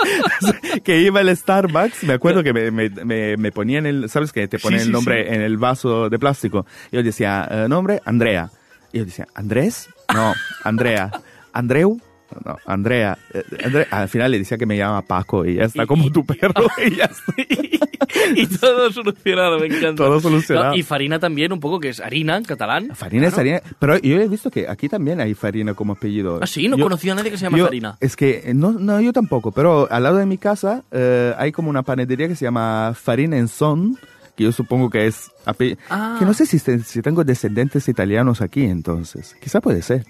O 0.03 0.45
sea, 0.45 0.79
que 0.83 0.99
iba 0.99 1.21
al 1.21 1.35
Starbucks, 1.35 2.03
me 2.03 2.13
acuerdo 2.13 2.43
que 2.43 2.53
me, 2.53 2.71
me, 2.71 2.89
me, 2.89 3.37
me 3.37 3.51
ponían 3.51 3.85
el, 3.85 4.09
¿sabes 4.09 4.33
que 4.33 4.47
Te 4.47 4.59
ponen 4.59 4.79
Sí, 4.79 4.85
sí, 4.85 4.89
el 4.89 4.93
nombre 4.93 5.33
en 5.33 5.41
el 5.41 5.57
vaso 5.57 6.09
de 6.09 6.19
plástico. 6.19 6.65
Yo 6.91 7.01
decía, 7.03 7.47
eh, 7.49 7.67
nombre, 7.69 8.01
Andrea. 8.05 8.49
Y 8.91 8.99
yo 8.99 9.05
decía, 9.05 9.27
¿Andrés? 9.33 9.89
No, 10.13 10.33
Andrea. 10.63 11.11
¿Andreu? 11.53 11.99
No, 12.45 12.57
Andrea. 12.65 13.17
Eh, 13.33 13.43
Andrea. 13.63 13.87
Al 13.91 14.09
final 14.09 14.31
le 14.31 14.39
decía 14.39 14.57
que 14.57 14.65
me 14.65 14.77
llama 14.77 15.01
Paco 15.01 15.45
y 15.45 15.55
ya 15.55 15.63
está, 15.65 15.83
Y- 15.83 15.87
como 15.87 16.11
tu 16.11 16.25
perro 16.25 16.53
y 16.85 16.95
ya 16.95 17.05
está. 17.05 17.33
y 18.35 18.47
todo 18.47 18.91
solucionado, 18.91 19.59
me 19.59 19.67
encanta. 19.67 19.95
Todo 19.95 20.19
solucionado. 20.19 20.69
No, 20.69 20.75
y 20.75 20.83
farina 20.83 21.19
también, 21.19 21.51
un 21.51 21.59
poco, 21.59 21.79
que 21.79 21.89
es 21.89 21.99
harina 21.99 22.37
en 22.37 22.43
catalán. 22.43 22.89
Farina 22.95 23.27
es 23.27 23.33
Claro. 23.33 23.49
harina. 23.49 23.61
Pero 23.79 23.97
yo 23.99 24.19
he 24.21 24.27
visto 24.27 24.49
que 24.51 24.67
aquí 24.67 24.89
también 24.89 25.19
hay 25.21 25.33
farina 25.33 25.73
como 25.73 25.93
apellido. 25.93 26.39
Ah, 26.41 26.47
sí, 26.47 26.67
no 26.67 26.77
Yo- 26.77 26.85
conocía 26.85 27.13
a 27.13 27.15
nadie 27.15 27.31
que 27.31 27.37
se 27.37 27.43
llama 27.45 27.57
yo- 27.57 27.65
farina. 27.65 27.97
Es 27.99 28.15
que, 28.15 28.43
eh, 28.45 28.53
no, 28.53 28.71
no, 28.71 28.99
yo 29.01 29.13
tampoco, 29.13 29.51
pero 29.51 29.87
al 29.91 30.03
lado 30.03 30.17
de 30.17 30.25
mi 30.25 30.37
casa 30.37 30.83
eh, 30.91 31.33
hay 31.37 31.51
como 31.51 31.69
una 31.69 31.83
panadería 31.83 32.27
que 32.27 32.35
se 32.35 32.45
llama 32.45 32.93
Farina 32.95 33.37
en 33.37 33.47
Son, 33.47 33.97
que 34.35 34.43
yo 34.45 34.51
supongo 34.51 34.89
que 34.89 35.05
es... 35.07 35.29
Ah. 35.45 36.15
Que 36.17 36.25
no 36.25 36.33
sé 36.33 36.45
si, 36.45 36.57
si 36.59 37.01
tengo 37.01 37.23
descendientes 37.23 37.87
italianos 37.87 38.41
aquí, 38.41 38.63
entonces. 38.63 39.35
Quizá 39.41 39.61
puede 39.61 39.81
ser. 39.81 40.05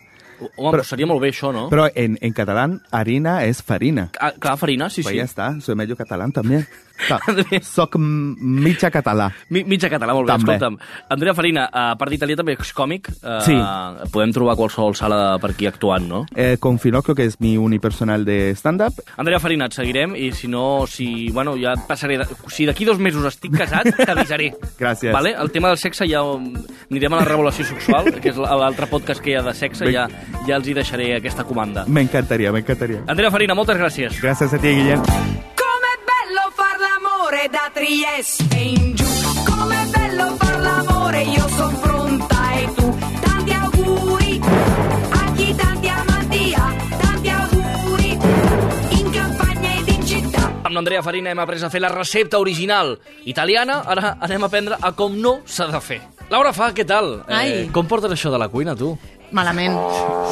Home, 0.55 0.69
Però- 0.69 0.71
però, 0.71 0.83
seria 0.83 1.05
molt 1.05 1.21
bé 1.21 1.29
això, 1.31 1.51
no? 1.53 1.69
Pero 1.69 1.88
en, 1.95 2.17
en 2.21 2.33
catalán, 2.33 2.81
harina 2.91 3.43
es 3.45 3.62
farina. 3.63 4.09
Ah, 4.19 4.33
clar, 4.38 4.57
farina, 4.57 4.89
sí, 4.89 5.01
Pues 5.03 5.13
sí. 5.13 5.17
ya 5.17 5.23
está, 5.23 5.59
soy 5.62 5.75
medio 5.75 5.95
catalán 5.95 6.31
también. 6.31 6.67
Soc 7.63 7.95
mitja 8.00 8.89
català. 8.91 9.29
Mi, 9.50 9.63
mitja 9.67 9.89
català, 9.91 10.13
molt 10.15 10.27
bé. 10.27 10.33
També. 10.38 10.55
Escolta'm, 10.55 10.77
Andrea 11.13 11.33
Farina, 11.38 11.67
a 11.72 11.86
part 12.00 12.12
d'italià 12.13 12.38
també 12.39 12.55
ets 12.57 12.74
còmic. 12.74 13.10
Eh, 13.22 13.39
Sí. 13.43 13.55
Podem 14.13 14.31
trobar 14.36 14.55
qualsevol 14.55 14.95
sala 14.95 15.38
per 15.41 15.51
aquí 15.51 15.67
actuant, 15.67 16.05
no? 16.07 16.24
Eh, 16.36 16.57
con 16.60 16.77
Finocchio, 16.79 17.15
que 17.15 17.25
es 17.25 17.39
mi 17.41 17.57
unipersonal 17.57 18.24
de 18.25 18.51
stand-up. 18.55 18.93
Andrea 19.17 19.39
Farina, 19.39 19.65
et 19.65 19.74
seguirem 19.74 20.15
i 20.15 20.31
si 20.31 20.48
no, 20.48 20.86
si, 20.88 21.29
bueno, 21.31 21.55
ja 21.60 21.74
et 21.74 21.86
passaré... 21.88 22.17
De, 22.22 22.27
si 22.48 22.65
d'aquí 22.65 22.86
dos 22.86 23.00
mesos 23.00 23.25
estic 23.25 23.55
casat, 23.57 23.89
t'avisaré. 24.07 24.51
Gràcies. 24.79 25.12
Vale? 25.13 25.33
El 25.39 25.51
tema 25.51 25.69
del 25.74 25.77
sexe 25.81 26.07
ja 26.10 26.22
anirem 26.24 27.13
a 27.13 27.22
la 27.22 27.25
revelació 27.27 27.65
sexual, 27.65 28.12
que 28.22 28.29
és 28.33 28.38
l'altre 28.38 28.88
podcast 28.91 29.22
que 29.24 29.33
hi 29.33 29.39
ha 29.39 29.43
de 29.45 29.53
sexe, 29.57 29.86
Ben- 29.86 29.93
ja, 29.95 30.07
ja 30.48 30.55
els 30.60 30.67
hi 30.67 30.74
deixaré 30.77 31.12
aquesta 31.17 31.43
comanda. 31.43 31.86
Me 31.88 32.01
encantaría, 32.01 32.51
me 32.51 32.60
encantaría. 32.63 33.03
Andrea 33.07 33.31
Farina, 33.31 33.55
moltes 33.55 33.77
gràcies. 33.77 34.22
Gracias 34.22 34.53
a 34.53 34.57
ti, 34.60 34.67
Guillem. 34.69 35.52
L'amore 37.43 37.50
da 37.50 37.69
Trieste 37.73 38.55
in 38.55 38.95
giù. 38.95 39.03
Com'è 39.43 39.85
bello 39.88 40.35
far 40.38 40.59
l'amore, 40.62 41.23
io 41.23 41.47
son 41.50 41.77
pronta 41.79 42.53
e 42.53 42.73
tu. 42.73 42.97
Tanti 43.19 43.51
auguri 43.51 44.39
a 45.12 45.31
chi 45.35 45.55
tanti 45.55 45.88
amanti 45.89 46.53
ha. 46.53 46.75
Tanti 47.01 47.29
auguri 47.29 48.12
in 48.91 49.09
campagna 49.12 49.75
ed 49.75 49.88
in 49.89 50.05
città. 50.05 50.51
Amb 50.62 50.73
l'Andrea 50.73 51.01
Farina 51.01 51.31
hem 51.31 51.39
après 51.39 51.63
a 51.63 51.69
fer 51.69 51.81
la 51.81 51.89
recepta 51.89 52.39
original 52.39 52.97
italiana, 53.25 53.83
ara 53.85 54.15
anem 54.21 54.43
a 54.43 54.45
aprendre 54.47 54.77
a 54.79 54.93
com 54.93 55.19
no 55.19 55.41
s'ha 55.43 55.67
de 55.67 55.81
fer. 55.81 56.00
Laura 56.29 56.53
Fa, 56.53 56.71
què 56.71 56.85
tal? 56.88 57.25
Eh, 57.27 57.35
Ai. 57.35 57.69
com 57.73 57.85
portes 57.88 58.12
això 58.12 58.31
de 58.31 58.39
la 58.39 58.47
cuina, 58.47 58.75
tu? 58.75 58.97
Malament. 59.33 59.75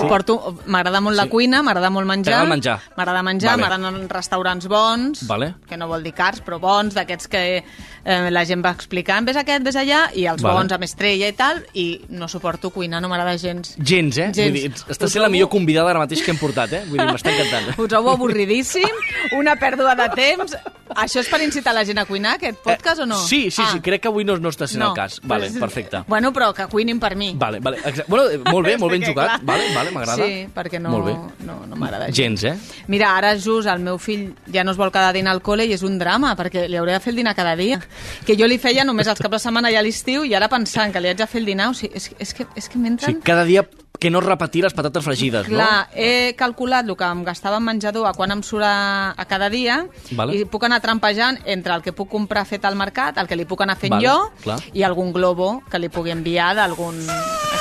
Porto... 0.07 0.55
M'agrada 0.65 1.01
molt 1.01 1.15
la 1.17 1.23
Sí. 1.27 1.29
cuina, 1.29 1.61
m'agrada 1.61 1.89
molt 1.93 2.07
menjar. 2.07 2.33
T'agrada 2.33 2.49
menjar. 2.49 2.79
M'agrada 2.97 3.23
menjar, 3.23 3.51
Vale. 3.57 3.61
m'agraden 3.63 4.09
restaurants 4.09 4.67
bons, 4.67 5.25
Vale. 5.27 5.55
que 5.67 5.77
no 5.77 5.87
vol 5.87 6.03
dir 6.03 6.13
cars, 6.13 6.41
però 6.43 6.59
bons, 6.59 6.93
d'aquests 6.95 7.27
que 7.27 7.43
eh, 7.61 8.31
la 8.31 8.43
gent 8.45 8.63
va 8.65 8.71
explicant, 8.71 9.25
ves 9.27 9.37
aquest, 9.37 9.63
ves 9.63 9.75
allà, 9.77 10.07
i 10.17 10.25
els 10.25 10.41
Vale. 10.41 10.57
bons 10.57 10.71
amb 10.73 10.83
estrella 10.87 11.27
i 11.29 11.33
tal, 11.37 11.63
i 11.73 12.01
no 12.09 12.27
suporto 12.27 12.69
cuinar, 12.71 13.01
no 13.01 13.09
m'agrada 13.09 13.37
gens. 13.37 13.75
Gens, 13.77 14.17
eh? 14.17 14.31
Gens. 14.33 14.37
Vull 14.51 14.53
dir, 14.53 14.71
estàs 14.89 15.09
sent 15.13 15.21
la 15.21 15.29
millor 15.29 15.49
convidada 15.49 15.89
ara 15.91 15.99
mateix 15.99 16.23
que 16.25 16.31
hem 16.31 16.37
portat, 16.41 16.73
eh? 16.73 16.83
Vull 16.87 16.97
dir, 16.97 17.07
m'està 17.11 17.29
encantant. 17.35 17.73
Ho 17.79 17.87
trobo 17.87 18.11
avorridíssim, 18.11 18.89
una 19.37 19.55
pèrdua 19.55 19.95
de 19.95 20.09
temps, 20.15 20.57
Això 20.91 21.21
és 21.21 21.29
per 21.31 21.37
incitar 21.39 21.71
la 21.73 21.85
gent 21.87 22.01
a 22.01 22.03
cuinar, 22.03 22.33
aquest 22.35 22.57
podcast, 22.65 22.99
o 22.99 23.05
no? 23.05 23.15
Eh, 23.15 23.27
Sí, 23.29 23.49
sí, 23.49 23.61
Ah. 23.63 23.69
sí, 23.71 23.79
crec 23.79 24.01
que 24.01 24.09
avui 24.09 24.25
no, 24.25 24.35
no 24.35 24.49
està 24.49 24.67
sent 24.67 24.81
No. 24.83 24.89
el 24.89 24.93
cas. 24.93 25.21
Vale, 25.23 25.49
perfecte. 25.51 26.01
Bueno, 26.05 26.33
però 26.33 26.53
que 26.53 26.65
cuinin 26.67 26.99
per 26.99 27.15
mi. 27.15 27.31
Vale, 27.33 27.61
vale. 27.61 27.77
Exa 27.85 28.03
bueno, 28.09 28.27
eh, 28.29 28.37
molt 28.51 28.67
bé, 28.67 28.77
molt 28.77 28.90
ben 28.91 29.01
que, 29.01 29.11
jugat. 29.11 29.27
clar. 29.27 29.39
Vale, 29.43 29.69
vale, 29.75 29.91
m'agrada. 29.95 30.25
Sí, 30.25 30.47
perquè 30.53 30.79
no, 30.81 30.91
Molt 30.91 31.05
bé. 31.05 31.15
no, 31.47 31.59
no 31.67 31.75
m'agrada 31.75 32.11
gens. 32.11 32.43
Eh? 32.43 32.55
Mira, 32.87 33.15
ara 33.17 33.33
just 33.37 33.67
el 33.67 33.79
meu 33.79 33.97
fill 33.97 34.33
ja 34.53 34.63
no 34.63 34.71
es 34.71 34.77
vol 34.77 34.91
quedar 34.91 35.09
a 35.09 35.13
dinar 35.13 35.31
al 35.35 35.41
col·le 35.41 35.65
i 35.65 35.73
és 35.73 35.83
un 35.83 35.97
drama, 35.99 36.35
perquè 36.39 36.67
li 36.69 36.77
hauré 36.77 36.93
de 36.93 36.99
fer 36.99 37.11
el 37.11 37.21
dinar 37.23 37.35
cada 37.35 37.55
dia. 37.55 37.79
Que 38.25 38.35
jo 38.37 38.47
li 38.47 38.57
feia 38.61 38.85
només 38.85 39.07
els 39.07 39.19
caps 39.19 39.37
de 39.37 39.39
setmana 39.39 39.71
i 39.71 39.75
a 39.75 39.81
l'estiu 39.81 40.23
i 40.25 40.33
ara 40.35 40.49
pensant 40.49 40.93
que 40.93 41.01
li 41.01 41.07
haig 41.11 41.17
de 41.17 41.27
fer 41.27 41.41
el 41.41 41.45
dinar, 41.45 41.69
o 41.71 41.73
sigui, 41.73 41.95
és, 41.95 42.11
és 42.19 42.33
que, 42.33 42.45
és 42.55 42.69
que 42.69 42.79
m'entren... 42.79 43.21
cada 43.23 43.45
dia 43.45 43.65
que 44.01 44.09
no 44.09 44.19
repetir 44.19 44.63
les 44.65 44.73
patates 44.73 45.05
fregides, 45.05 45.45
Clar, 45.45 45.85
he 45.93 46.33
calculat 46.33 46.87
el 46.89 46.95
que 46.97 47.05
em 47.05 47.21
gastava 47.21 47.59
en 47.61 47.67
menjador 47.67 48.07
a 48.09 48.15
quan 48.17 48.33
em 48.33 48.41
surt 48.41 48.65
a, 48.65 49.13
a 49.13 49.25
cada 49.29 49.51
dia 49.53 49.83
Vale. 50.17 50.39
i 50.39 50.47
puc 50.49 50.65
anar 50.65 50.81
trampejant 50.81 51.37
entre 51.45 51.75
el 51.77 51.85
que 51.85 51.93
puc 51.93 52.09
comprar 52.09 52.47
fet 52.49 52.65
al 52.65 52.79
mercat, 52.79 53.21
el 53.21 53.29
que 53.29 53.37
li 53.37 53.45
puc 53.45 53.61
anar 53.61 53.77
fent 53.77 53.93
Vale, 53.99 54.07
jo 54.09 54.17
clar. 54.41 54.57
i 54.73 54.81
algun 54.81 55.13
globo 55.13 55.59
que 55.69 55.77
li 55.77 55.93
pugui 55.93 56.15
enviar 56.17 56.55
d'algun... 56.57 56.97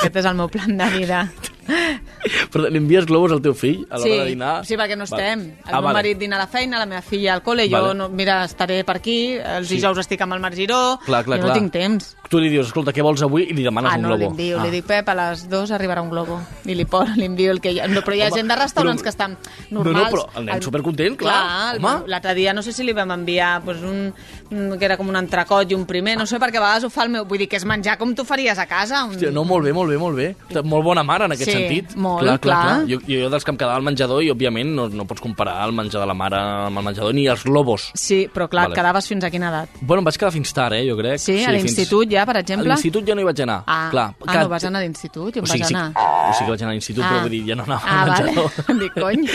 Aquest 0.01 0.15
és 0.17 0.25
el 0.25 0.33
meu 0.33 0.49
plan 0.49 0.73
de 0.81 0.89
vida. 0.97 1.27
no? 1.71 2.47
Però 2.51 2.67
li 2.69 2.77
envies 2.77 3.05
globus 3.09 3.31
al 3.31 3.41
teu 3.41 3.53
fill 3.57 3.85
a 3.89 3.97
l'hora 3.97 4.03
Sí, 4.11 4.17
de 4.19 4.25
dinar? 4.25 4.65
sí, 4.65 4.75
perquè 4.77 4.97
no 4.97 5.05
Vale. 5.05 5.23
estem. 5.23 5.41
El 5.41 5.55
Ah, 5.65 5.71
meu 5.79 5.81
vale. 5.89 5.93
marit 5.93 6.17
dina 6.19 6.35
a 6.35 6.39
la 6.39 6.47
feina, 6.47 6.79
la 6.79 6.85
meva 6.85 7.01
filla 7.01 7.33
al 7.33 7.43
col·le, 7.43 7.69
Vale. 7.69 7.87
jo, 7.87 7.93
no, 7.93 8.09
mira, 8.09 8.43
estaré 8.45 8.83
per 8.83 8.97
aquí, 8.97 9.35
els 9.35 9.67
Sí. 9.67 9.75
dijous 9.75 9.97
estic 9.97 10.21
amb 10.21 10.33
el 10.33 10.39
Marc 10.39 10.55
Giró, 10.55 10.99
Clar, 11.05 11.23
clar, 11.25 11.39
jo 11.39 11.45
clar. 11.45 11.55
no 11.55 11.59
tinc 11.61 11.71
temps. 11.71 12.17
Tu 12.29 12.39
li 12.39 12.49
dius, 12.49 12.67
escolta, 12.67 12.93
què 12.93 13.01
vols 13.03 13.21
avui? 13.23 13.43
I 13.49 13.53
li 13.53 13.63
demanes 13.63 13.91
ah, 13.91 13.95
un 13.97 14.01
no, 14.03 14.07
globo. 14.09 14.23
l'envio, 14.29 14.59
ah. 14.59 14.63
li 14.63 14.69
dic, 14.71 14.85
Pep, 14.85 15.09
a 15.09 15.15
les 15.15 15.49
dues 15.49 15.71
arribarà 15.71 16.01
un 16.01 16.09
globo. 16.09 16.39
I 16.65 16.75
li, 16.75 16.85
por, 16.85 17.07
li 17.17 17.25
envio 17.25 17.51
el 17.51 17.59
que 17.59 17.71
hi 17.71 17.79
ha. 17.79 17.87
No, 17.87 18.01
però 18.01 18.15
hi 18.15 18.21
ha 18.21 18.27
Home, 18.27 18.35
gent 18.37 18.47
de 18.47 18.55
restaurants 18.55 19.01
però- 19.01 19.03
que 19.03 19.09
estan 19.09 19.37
No, 19.69 19.83
normals. 19.83 20.11
no, 20.13 20.17
però 20.17 20.37
el 20.39 20.45
nen 20.45 20.61
supercontent, 20.61 21.17
clar. 21.17 21.75
el- 21.75 21.83
Home. 21.83 22.07
L'altre 22.07 22.33
dia 22.35 22.53
no 22.53 22.61
sé 22.61 22.71
si 22.71 22.83
li 22.83 22.93
vam 22.93 23.11
enviar 23.11 23.61
pues, 23.63 23.77
un, 23.81 23.89
un, 23.91 24.13
que 24.51 24.83
era 24.85 24.97
com 24.99 25.07
un 25.09 25.15
entrecot 25.15 25.69
i 25.71 25.75
un 25.77 25.85
primer, 25.87 26.17
no 26.19 26.25
sé, 26.27 26.37
perquè 26.41 26.59
a 26.59 26.63
vegades 26.65 26.83
ho 26.83 26.89
fa 26.91 27.05
el 27.07 27.11
meu... 27.13 27.23
Vull 27.25 27.39
dir, 27.39 27.47
que 27.47 27.55
és 27.55 27.63
menjar 27.67 27.95
com 27.97 28.11
tu 28.15 28.25
faries 28.27 28.59
a 28.59 28.65
casa. 28.67 29.05
Un... 29.07 29.13
Hòstia, 29.15 29.31
no, 29.31 29.45
molt 29.47 29.63
bé, 29.63 29.71
molt 29.73 29.89
bé, 29.91 29.97
molt 30.01 30.17
bé. 30.19 30.27
Molt 30.67 30.83
bona 30.83 31.03
mare, 31.07 31.25
en 31.29 31.35
aquest 31.37 31.47
Sí, 31.51 31.55
sentit. 31.55 31.93
molt, 31.95 32.25
clar, 32.25 32.39
clar, 32.43 32.57
clar. 32.57 32.75
clar. 32.81 32.89
Jo, 32.89 32.99
jo 33.07 33.29
dels 33.31 33.45
que 33.47 33.51
em 33.53 33.59
quedava 33.61 33.77
al 33.79 33.85
menjador 33.87 34.23
i, 34.25 34.29
òbviament, 34.33 34.73
no, 34.75 34.89
no 34.91 35.05
pots 35.07 35.23
comparar 35.23 35.61
el 35.67 35.71
menjar 35.77 36.01
de 36.03 36.07
la 36.09 36.15
mare 36.17 36.41
amb 36.67 36.81
el 36.81 36.85
menjador 36.89 37.15
ni 37.15 37.27
els 37.31 37.45
globos. 37.47 37.87
Sí, 37.95 38.25
però 38.33 38.49
clar, 38.49 38.67
Vale. 38.67 38.75
vale. 38.75 38.79
quedaves 38.81 39.07
fins 39.07 39.23
a 39.23 39.31
quina 39.31 39.47
edat? 39.53 39.69
Bueno, 39.81 40.01
em 40.03 40.09
vaig 40.09 40.17
quedar 40.19 40.33
fins 40.35 40.53
tard, 40.53 40.75
eh, 40.75 40.83
jo 40.89 40.97
crec. 40.99 41.19
Sí, 41.23 41.37
a 41.45 41.51
l'institut 41.55 42.11
ja, 42.11 42.25
per 42.27 42.35
A 42.35 42.43
exemple? 42.43 42.67
l'institut 42.67 43.07
ja 43.07 43.15
no 43.15 43.21
hi 43.23 43.29
vaig 43.29 43.41
anar. 43.47 43.61
Ah, 43.67 43.87
clar, 43.91 44.09
ah 44.27 44.37
no 44.41 44.49
vas 44.51 44.67
anar 44.67 44.81
a 44.81 44.83
l'institut? 44.83 45.31
Jo 45.39 45.45
o 45.45 45.45
sigui, 45.47 45.63
vaig 45.63 45.71
sí, 45.71 45.75
anar. 45.75 45.93
o 45.95 46.33
sigui 46.35 46.45
que 46.45 46.51
vaig 46.51 46.61
anar 46.65 46.71
a 46.71 46.75
l'institut, 46.75 47.03
però 47.05 47.21
vull 47.23 47.35
dir, 47.37 47.41
ja 47.47 47.55
no 47.55 47.63
anava 47.69 47.81
ah, 47.85 48.01
al 48.03 48.09
vale. 48.09 48.35
menjador. 48.35 48.79
Dic, 48.81 48.99
cony, 48.99 49.25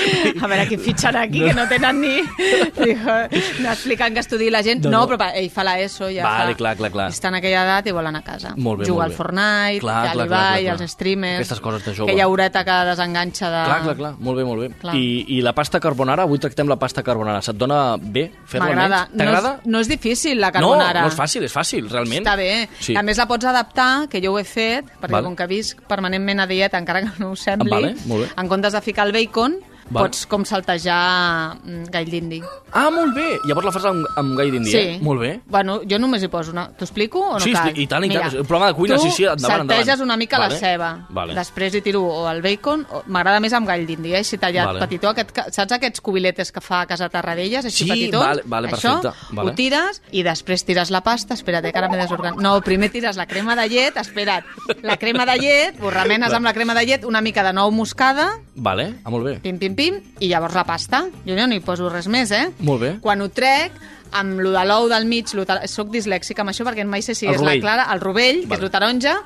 a 0.42 0.46
veure 0.52 0.68
qui 0.68 0.76
fitxarà 0.90 1.24
aquí, 1.30 1.40
que 1.46 1.54
no 1.56 1.66
tenen 1.72 2.00
ni... 2.04 2.14
Dic, 2.76 3.06
no 3.64 3.70
explicant 3.72 4.12
que 4.12 4.20
estudi 4.20 4.50
la 4.50 4.62
gent. 4.66 4.84
No, 4.84 5.05
No, 5.05 5.05
no. 5.06 5.12
però 5.12 5.18
va, 5.22 5.28
ell 5.38 5.48
fa 5.54 5.64
l'ESO, 5.66 6.10
ja 6.12 6.26
Vale, 6.26 6.52
fa... 6.52 6.58
clar, 6.60 6.74
clar, 6.80 6.90
clar. 6.94 7.06
Està 7.14 7.30
en 7.30 7.38
aquella 7.38 7.62
edat 7.64 7.88
i 7.88 7.94
vol 7.96 8.10
anar 8.10 8.22
a 8.24 8.26
casa. 8.26 8.52
Molt 8.56 8.82
bé, 8.82 8.88
Juga 8.90 9.06
al. 9.06 9.14
Fortnite, 9.16 9.80
Clar, 9.80 9.96
que 10.02 10.14
clar, 10.18 10.26
clar, 10.28 10.58
els 10.74 10.92
streamers... 10.92 11.40
Aquestes 11.40 11.62
coses 11.64 11.84
de 11.86 11.94
jove. 11.96 12.10
Aquella 12.10 12.28
horeta 12.28 12.64
que 12.66 12.76
desenganxa 12.90 13.50
de... 13.52 13.62
Clar, 13.70 13.78
clar, 13.86 13.96
clar, 14.00 14.12
molt 14.18 14.40
bé, 14.40 14.46
molt 14.48 14.64
bé. 14.64 14.70
Clar. 14.82 14.96
I, 14.98 15.06
I 15.38 15.40
la 15.46 15.54
pasta 15.56 15.80
carbonara, 15.82 16.26
avui 16.26 16.42
tractem 16.42 16.68
la 16.68 16.78
pasta 16.80 17.04
carbonara. 17.06 17.42
Se't 17.46 17.58
dona 17.60 17.80
bé 18.00 18.26
fer-la 18.44 18.70
almenys? 18.72 19.14
T'agrada? 19.16 19.54
No, 19.56 19.62
és, 19.62 19.70
no 19.76 19.84
és 19.84 19.92
difícil, 19.92 20.40
la 20.42 20.50
carbonara. 20.54 21.04
No, 21.04 21.08
no 21.08 21.14
és 21.14 21.18
fàcil, 21.18 21.46
és 21.46 21.54
fàcil, 21.54 21.88
realment. 21.92 22.24
Està 22.26 22.36
bé. 22.38 22.50
Sí. 22.80 22.96
A 22.98 23.04
més, 23.06 23.20
la 23.20 23.28
pots 23.30 23.48
adaptar, 23.48 23.90
que 24.12 24.20
jo 24.24 24.34
ho 24.34 24.40
he 24.40 24.44
fet, 24.48 24.90
perquè 25.00 25.18
Vale. 25.18 25.30
com 25.30 25.38
que 25.38 25.48
visc 25.50 25.80
permanentment 25.88 26.44
a 26.44 26.50
dieta, 26.50 26.80
encara 26.82 27.04
que 27.06 27.14
no 27.22 27.32
ho 27.32 27.38
sembli, 27.40 27.72
Vale, 27.72 28.28
en 28.36 28.48
comptes 28.52 28.76
de 28.76 28.82
ficar 28.84 29.06
el 29.06 29.14
bacon, 29.16 29.58
Vale. 29.88 30.08
pots 30.08 30.26
com 30.26 30.44
saltejar 30.44 31.56
mm, 31.64 31.84
gall 31.92 32.08
d'indi. 32.10 32.40
Ah, 32.72 32.90
molt 32.90 33.14
bé. 33.14 33.38
Llavors 33.46 33.66
la 33.68 33.72
fas 33.72 33.84
amb, 33.86 34.06
amb 34.18 34.36
gai 34.38 34.50
d'indi, 34.50 34.70
Sí. 34.70 34.78
eh? 34.78 34.98
Molt 35.00 35.20
bé. 35.20 35.40
Bueno, 35.46 35.80
jo 35.88 35.98
només 35.98 36.22
hi 36.22 36.28
poso 36.28 36.50
una... 36.50 36.68
T'ho 36.76 36.84
explico 36.84 37.20
o 37.20 37.32
no 37.34 37.40
Sí, 37.40 37.52
cal? 37.52 37.72
sí, 37.74 37.82
i 37.82 37.86
tant, 37.86 38.04
i 38.04 38.10
tant. 38.10 38.34
Un 38.34 38.44
programa 38.46 38.72
de 38.72 38.74
cuina, 38.74 38.96
tu 38.96 39.02
sí, 39.02 39.10
sí, 39.10 39.22
endavant, 39.24 39.62
endavant. 39.62 39.70
salteges 39.84 40.00
una 40.00 40.16
mica 40.16 40.38
Vale. 40.38 40.54
la 40.54 40.60
ceba. 40.60 41.06
Vale. 41.10 41.34
Després 41.34 41.74
hi 41.74 41.80
tiro 41.82 42.02
o 42.02 42.28
el 42.30 42.42
bacon, 42.42 42.86
o- 42.90 43.02
m'agrada 43.06 43.40
més 43.40 43.52
amb 43.52 43.66
gall 43.68 43.86
d'indi, 43.86 44.12
eh? 44.14 44.18
Així 44.18 44.38
tallat 44.38 44.66
Vale. 44.66 44.80
petitó. 44.80 45.08
Aquest, 45.10 45.30
saps 45.52 45.72
aquests 45.72 46.00
cubiletes 46.00 46.50
que 46.52 46.60
fa 46.60 46.80
a 46.82 46.86
casa 46.86 47.08
Tarradellas, 47.08 47.64
així 47.64 47.84
Sí, 47.84 47.90
petitons? 47.90 48.26
vale, 48.26 48.42
vale, 48.44 48.68
Això 48.72 49.00
perfecte, 49.00 49.34
vale. 49.36 49.50
ho 49.50 49.54
tires 49.54 50.02
i 50.10 50.22
després 50.22 50.64
tires 50.64 50.90
la 50.90 51.00
pasta. 51.02 51.34
Espera't, 51.34 51.64
eh, 51.64 51.72
que 51.72 51.78
ara 51.78 51.88
m'he 51.88 51.96
desorganitzat. 51.96 52.42
No, 52.42 52.60
primer 52.60 52.90
tires 52.90 53.16
la 53.16 53.26
crema 53.26 53.54
de 53.56 53.68
llet, 53.68 53.96
espera't. 53.96 54.44
La 54.82 54.96
crema 54.96 55.24
de 55.26 55.38
llet, 55.38 55.80
ho 55.80 55.90
remenes 55.90 56.32
amb 56.32 56.44
la 56.44 56.52
crema 56.52 56.74
de 56.74 56.84
llet, 56.86 57.04
una 57.04 57.20
mica 57.20 57.42
de 57.44 57.52
nou 57.52 57.70
moscada, 57.70 58.40
Vale, 58.56 58.86
ah, 59.04 59.10
molt 59.10 59.24
bé. 59.26 59.34
pim, 59.44 59.58
pim, 59.60 59.74
pim, 59.76 59.98
i 60.20 60.28
llavors 60.30 60.54
la 60.56 60.64
pasta. 60.64 61.04
Jo 61.26 61.34
no 61.36 61.54
hi 61.54 61.60
poso 61.60 61.90
res 61.92 62.06
més, 62.08 62.30
eh? 62.32 62.46
Molt 62.64 62.80
bé. 62.80 62.94
Quan 63.04 63.20
ho 63.20 63.28
trec, 63.28 63.72
amb 64.16 64.40
lo 64.40 64.50
de 64.54 64.64
l'ou 64.64 64.88
del 64.88 65.04
mig, 65.04 65.28
lo 65.34 65.44
de... 65.44 65.58
soc 65.68 65.90
dislèxica 65.92 66.40
amb 66.42 66.50
això 66.54 66.64
perquè 66.64 66.86
mai 66.88 67.02
sé 67.02 67.14
si 67.14 67.26
El 67.26 67.34
és 67.34 67.40
rovell. 67.40 67.58
la 67.60 67.60
clara, 67.60 67.86
el 67.92 68.00
rovell, 68.00 68.40
que 68.42 68.46
Vale. 68.48 68.58
és 68.60 68.64
lo 68.64 68.70
taronja, 68.70 69.16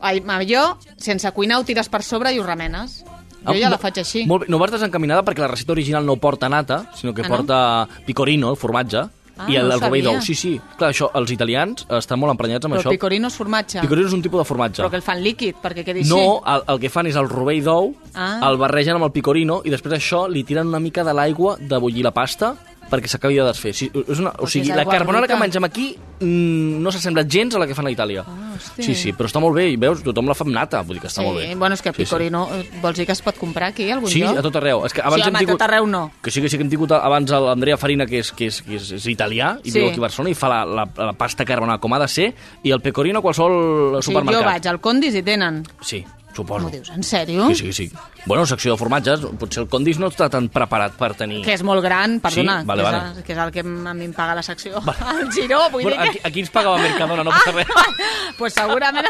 ai, 0.00 0.18
allò, 0.26 0.76
sense 0.98 1.30
cuinar, 1.30 1.60
ho 1.60 1.64
tires 1.64 1.88
per 1.88 2.02
sobre 2.02 2.32
i 2.34 2.38
ho 2.40 2.46
remenes. 2.46 3.04
Jo 3.46 3.54
ja 3.58 3.70
la 3.70 3.78
faig 3.78 3.98
així. 3.98 4.20
Ah, 4.22 4.26
Molt 4.30 4.44
bé. 4.44 4.50
No 4.50 4.58
vas 4.58 4.70
desencaminada 4.70 5.22
perquè 5.26 5.42
la 5.42 5.48
recepta 5.50 5.72
original 5.72 6.04
no 6.06 6.14
porta 6.16 6.48
nata, 6.48 6.84
sinó 6.94 7.14
que 7.14 7.22
Ah, 7.22 7.28
no? 7.28 7.36
porta 7.36 7.88
picorino, 8.06 8.50
el 8.50 8.56
formatge, 8.56 9.00
Ah, 9.38 9.46
i 9.50 9.56
el, 9.56 9.68
no 9.68 9.74
el 9.74 9.80
rovell 9.80 10.04
d'ou. 10.04 10.20
Sí, 10.20 10.34
sí. 10.34 10.60
Clar, 10.76 10.90
això, 10.92 11.10
els 11.14 11.30
italians 11.32 11.86
estan 11.88 12.20
molt 12.20 12.30
emprenyats 12.34 12.64
amb 12.66 12.74
Però 12.74 12.82
això. 12.82 12.90
picorino 12.90 13.28
és 13.28 13.34
formatge. 13.34 13.80
Picorino 13.80 14.06
és 14.08 14.12
un 14.12 14.22
tipus 14.22 14.38
de 14.42 14.44
formatge. 14.44 14.82
Però 14.82 14.90
que 14.90 14.96
el 14.96 15.02
fan 15.02 15.22
líquid, 15.22 15.56
perquè 15.62 15.84
quedi 15.84 16.04
No, 16.08 16.42
el, 16.46 16.62
el 16.68 16.80
que 16.80 16.90
fan 16.90 17.06
és 17.06 17.16
el 17.16 17.28
rovell 17.28 17.62
d'ou, 17.64 17.94
Ah. 18.14 18.40
el 18.50 18.58
barregen 18.58 18.94
amb 18.96 19.04
el 19.04 19.12
picorino 19.12 19.62
i 19.64 19.70
després 19.70 19.94
això 19.96 20.28
li 20.28 20.44
tiren 20.44 20.68
una 20.68 20.78
mica 20.80 21.02
de 21.02 21.14
l'aigua 21.14 21.56
de 21.58 21.78
bullir 21.78 22.04
la 22.04 22.10
pasta 22.12 22.54
perquè 22.92 23.08
s'acabi 23.08 23.38
de 23.40 23.46
desfer. 23.48 23.72
Sí, 23.74 23.88
és 24.04 24.20
una, 24.20 24.34
o 24.38 24.46
sigui, 24.46 24.68
és 24.70 24.76
la 24.76 24.84
carbonara 24.84 25.26
que 25.30 25.36
mengem 25.40 25.64
aquí 25.64 25.86
mm, 26.20 26.82
no 26.84 26.92
s'assembla 26.92 27.24
gens 27.24 27.56
a 27.56 27.62
la 27.62 27.66
que 27.66 27.74
fan 27.74 27.88
a 27.88 27.92
Itàlia. 27.94 28.22
Ah, 28.28 28.52
hosti. 28.58 28.82
sí, 28.84 28.94
sí, 28.94 29.12
però 29.16 29.30
està 29.30 29.40
molt 29.40 29.56
bé, 29.56 29.70
i 29.72 29.78
veus, 29.80 30.02
tothom 30.04 30.28
la 30.28 30.36
fa 30.36 30.44
amb 30.44 30.52
nata, 30.52 30.82
vull 30.84 30.98
dir 30.98 31.02
que 31.06 31.08
està 31.08 31.22
Sí, 31.22 31.26
molt 31.26 31.40
bé. 31.40 31.54
bueno, 31.56 31.74
és 31.74 31.80
que 31.82 31.90
Sí, 31.92 31.96
sí. 31.96 32.04
picorino, 32.04 32.44
eh, 32.54 32.68
vols 32.82 32.96
dir 33.00 33.06
que 33.06 33.12
es 33.16 33.22
pot 33.22 33.36
comprar 33.40 33.70
aquí, 33.70 33.90
algun 33.90 34.10
Sí, 34.10 34.20
lloc? 34.20 34.36
a 34.38 34.42
tot 34.42 34.56
arreu. 34.56 34.84
És 34.86 34.92
que 34.92 35.00
abans 35.00 35.22
sí, 35.22 35.28
hem 35.28 35.34
home, 35.34 35.38
tingut... 35.46 35.54
a 35.54 35.64
tot 35.64 35.68
arreu 35.70 35.86
no. 35.86 36.12
Que 36.22 36.30
sí, 36.30 36.40
que 36.42 36.48
sí 36.48 36.56
que 36.58 36.62
hem 36.64 36.70
tingut 36.70 36.92
abans 36.92 37.30
l'Andrea 37.30 37.76
Farina, 37.78 38.06
que 38.06 38.18
és, 38.20 38.30
que 38.32 38.46
és, 38.52 38.60
que 38.62 38.76
és, 38.76 38.90
és 38.92 39.06
italià, 39.06 39.58
i 39.64 39.70
Sí. 39.70 39.78
viu 39.78 39.88
aquí 39.88 39.98
a 39.98 40.06
Barcelona, 40.06 40.30
i 40.30 40.34
fa 40.34 40.48
la, 40.48 40.64
la, 40.64 40.88
la 40.96 41.12
pasta 41.14 41.44
carbonara 41.44 41.78
com 41.80 41.92
ha 41.94 41.98
de 41.98 42.08
ser, 42.08 42.34
i 42.62 42.70
el 42.70 42.80
pecorino 42.80 43.18
a 43.18 43.22
qualsevol 43.22 43.52
O 43.96 44.02
sigui, 44.02 44.14
jo 44.14 44.20
supermercat. 44.20 44.44
vaig 44.44 44.66
al 44.68 44.80
Condis 44.80 45.14
i 45.14 45.22
tenen. 45.22 45.62
Sí, 45.80 46.04
suposo. 46.34 46.64
M'ho 46.66 46.70
dius, 46.72 46.88
en 46.94 47.02
sèrio? 47.02 47.46
Sí, 47.54 47.54
sí, 47.54 47.72
sí. 47.72 47.86
Bueno, 48.26 48.44
secció 48.46 48.72
de 48.72 48.78
formatges, 48.78 49.20
potser 49.40 49.62
el 49.64 49.68
Condis 49.68 49.98
no 49.98 50.08
està 50.12 50.28
tan 50.30 50.48
preparat 50.52 50.94
per 50.98 51.12
tenir... 51.18 51.40
Que 51.44 51.54
és 51.56 51.62
molt 51.66 51.82
gran, 51.84 52.18
perdona, 52.22 52.60
Sí? 52.62 52.66
Vale, 52.68 52.82
que, 52.82 52.88
és, 52.88 52.92
vale. 52.92 53.18
el- 53.18 53.24
que 53.26 53.32
és 53.32 53.38
el 53.38 53.52
que 53.52 53.60
a 53.90 53.94
mi 53.94 54.04
em 54.06 54.12
paga 54.14 54.34
la 54.38 54.42
secció. 54.42 54.80
El 55.20 55.32
Giró, 55.32 55.62
vull 55.70 55.82
Bueno, 55.84 56.02
dir 56.02 56.12
que... 56.18 56.20
aquí 56.28 56.40
ens 56.40 56.50
pagava 56.50 56.78
Mercadona, 56.78 57.24
no 57.24 57.30
passa 57.30 57.52
res. 57.52 57.66
pues 58.38 58.54
segurament... 58.54 59.06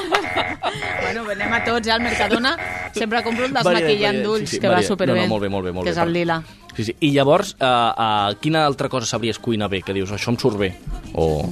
bueno, 1.02 1.24
anem 1.30 1.52
a 1.52 1.62
tots, 1.64 1.86
ja, 1.86 1.94
al 1.96 2.02
Mercadona. 2.02 2.56
Sempre 2.94 3.22
compro 3.22 3.46
un 3.46 3.52
Varia, 3.52 3.70
desmaquillant 3.72 4.16
varia, 4.18 4.26
d'ulls, 4.26 4.48
sí, 4.50 4.56
sí, 4.56 4.60
que 4.60 4.68
va 4.68 4.74
varia. 4.80 4.88
superbé. 4.88 5.20
No, 5.20 5.26
no, 5.26 5.34
molt 5.36 5.42
bé, 5.42 5.48
molt 5.52 5.64
bé, 5.66 5.72
molt 5.72 5.86
que 5.86 5.92
bé, 5.92 5.96
és 5.96 6.02
el 6.02 6.12
lila. 6.12 6.40
Sí, 6.76 6.84
sí. 6.88 6.96
I 7.04 7.10
llavors, 7.12 7.54
uh, 7.60 7.68
uh, 7.92 8.34
quina 8.40 8.64
altra 8.64 8.88
cosa 8.88 9.06
sabries 9.06 9.38
cuinar 9.38 9.68
bé? 9.68 9.82
Que 9.84 9.92
dius, 9.92 10.10
això 10.16 10.32
em 10.32 10.38
surt 10.40 10.56
bé? 10.60 10.72
O 11.14 11.44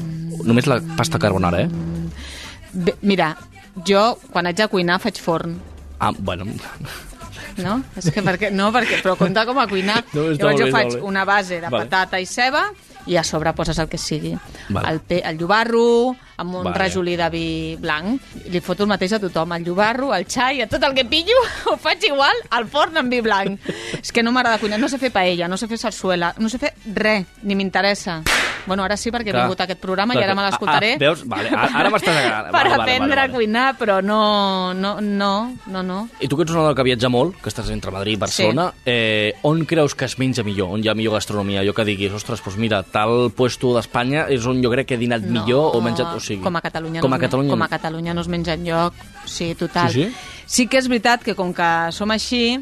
només 0.45 0.67
la 0.71 0.79
pasta 0.97 1.19
carbonara, 1.21 1.61
eh? 1.67 1.69
Bé, 2.73 2.95
mira, 3.03 3.35
jo, 3.87 4.19
quan 4.31 4.47
haig 4.51 4.57
de 4.57 4.69
cuinar, 4.69 5.01
faig 5.01 5.21
forn. 5.23 5.59
Ah, 5.99 6.13
bueno... 6.19 6.47
No? 7.61 7.81
És 7.99 8.07
que 8.15 8.23
perquè, 8.25 8.49
no, 8.55 8.71
perquè, 8.73 9.01
però 9.03 9.17
compta 9.19 9.43
com 9.45 9.59
a 9.61 9.67
cuinar. 9.69 9.99
No, 10.15 10.31
Llavors 10.31 10.41
molt 10.45 10.63
jo 10.63 10.69
faig 10.73 10.95
una 11.05 11.25
base 11.29 11.59
de 11.61 11.69
Vale. 11.69 11.85
patata 11.85 12.21
i 12.23 12.27
ceba 12.27 12.71
i 13.11 13.17
a 13.17 13.25
sobre 13.25 13.53
poses 13.57 13.79
el 13.81 13.89
que 13.89 13.99
sigui. 13.99 14.33
Vale. 14.69 14.93
El, 14.93 15.01
pe, 15.05 15.19
el 15.27 15.39
llobarro, 15.41 16.15
amb 16.41 16.55
un 16.61 16.65
Vale. 16.69 16.77
rajolí 16.79 17.17
de 17.17 17.29
vi 17.33 17.77
blanc. 17.81 18.23
Li 18.53 18.61
foto 18.65 18.85
el 18.87 18.91
mateix 18.93 19.17
a 19.17 19.21
tothom, 19.21 19.53
el 19.57 19.65
llobarro, 19.67 20.13
el 20.15 20.27
xai, 20.31 20.63
a 20.63 20.69
tot 20.71 20.85
el 20.89 20.95
que 20.97 21.05
pillo, 21.11 21.37
ho 21.73 21.77
faig 21.81 22.07
igual 22.09 22.45
al 22.51 22.69
forn 22.71 23.01
amb 23.03 23.13
vi 23.13 23.21
blanc. 23.25 23.61
És 24.03 24.13
que 24.13 24.23
no 24.23 24.33
m'agrada 24.33 24.61
cuinar, 24.63 24.81
no 24.81 24.89
sé 24.89 25.01
fer 25.03 25.13
paella, 25.13 25.49
no 25.49 25.59
sé 25.61 25.69
fer 25.69 25.81
sarsuela, 25.81 26.35
no 26.39 26.49
sé 26.53 26.61
fer 26.63 26.75
res, 26.95 27.27
ni 27.43 27.59
m'interessa. 27.59 28.21
Bueno, 28.67 28.85
ara 28.85 28.97
sí, 28.97 29.11
perquè 29.11 29.29
he 29.29 29.33
Clar. 29.33 29.45
vingut 29.47 29.61
a 29.61 29.65
aquest 29.65 29.81
programa 29.81 30.15
Clar, 30.15 30.23
i 30.23 30.25
ara 30.27 30.35
me 30.35 30.43
clar. 30.43 30.51
l'escoltaré. 30.53 30.91
Ah, 30.93 30.97
ah, 30.97 31.03
veus? 31.05 31.23
Vale, 31.27 31.49
ara- 31.49 31.71
ara 31.81 31.91
m'estàs 31.91 32.17
agradant. 32.17 32.51
per 32.55 32.61
Vale, 32.61 32.71
vale, 32.71 32.83
aprendre 32.83 33.09
vale, 33.09 33.21
a 33.21 33.25
vale. 33.27 33.35
cuinar, 33.35 33.67
però 33.79 34.01
no, 34.03 34.75
no, 34.75 35.01
no, 35.01 35.31
no, 35.67 35.83
no. 35.83 35.99
I 36.21 36.29
tu 36.29 36.37
que 36.37 36.45
ets 36.45 36.53
una 36.53 36.63
dona 36.67 36.75
que 36.75 36.83
viatja 36.87 37.09
molt, 37.09 37.41
que 37.41 37.49
estàs 37.49 37.71
entre 37.71 37.91
Madrid 37.91 38.15
i 38.19 38.21
Barcelona, 38.21 38.73
eh, 38.85 39.35
on 39.43 39.65
creus 39.65 39.95
que 39.95 40.05
es 40.05 40.19
menja 40.19 40.43
millor? 40.45 40.71
On 40.77 40.85
hi 40.85 40.89
ha 40.89 40.95
millor 40.95 41.15
gastronomia? 41.19 41.65
Jo 41.67 41.75
que 41.75 41.85
diguis, 41.85 42.13
ostres, 42.13 42.43
doncs 42.45 42.59
mira, 42.59 42.83
tal 42.83 43.31
puesto 43.37 43.75
d'Espanya 43.77 44.27
és 44.29 44.45
on 44.47 44.63
jo 44.63 44.71
crec 44.71 44.87
que 44.89 44.95
he 44.95 45.01
dinat 45.01 45.23
No, 45.23 45.41
millor 45.41 45.77
o 45.77 45.81
menjat... 45.81 46.15
O 46.17 46.21
sigui, 46.21 46.43
com 46.43 46.57
a 46.57 46.61
Catalunya, 46.61 47.01
com 47.01 47.11
no, 47.11 47.17
a 47.17 47.21
Catalunya, 47.21 47.51
com 47.55 47.63
a 47.63 47.69
Catalunya 47.69 48.15
no 48.15 48.21
es 48.21 48.29
menja 48.29 48.55
enlloc. 48.55 48.95
Sí, 49.25 49.55
total. 49.55 49.91
Sí, 49.91 50.05
sí? 50.05 50.15
sí 50.47 50.67
que 50.67 50.79
és 50.79 50.89
veritat 50.89 51.23
que 51.25 51.35
com 51.39 51.53
que 51.55 51.71
som 51.93 52.11
així, 52.11 52.59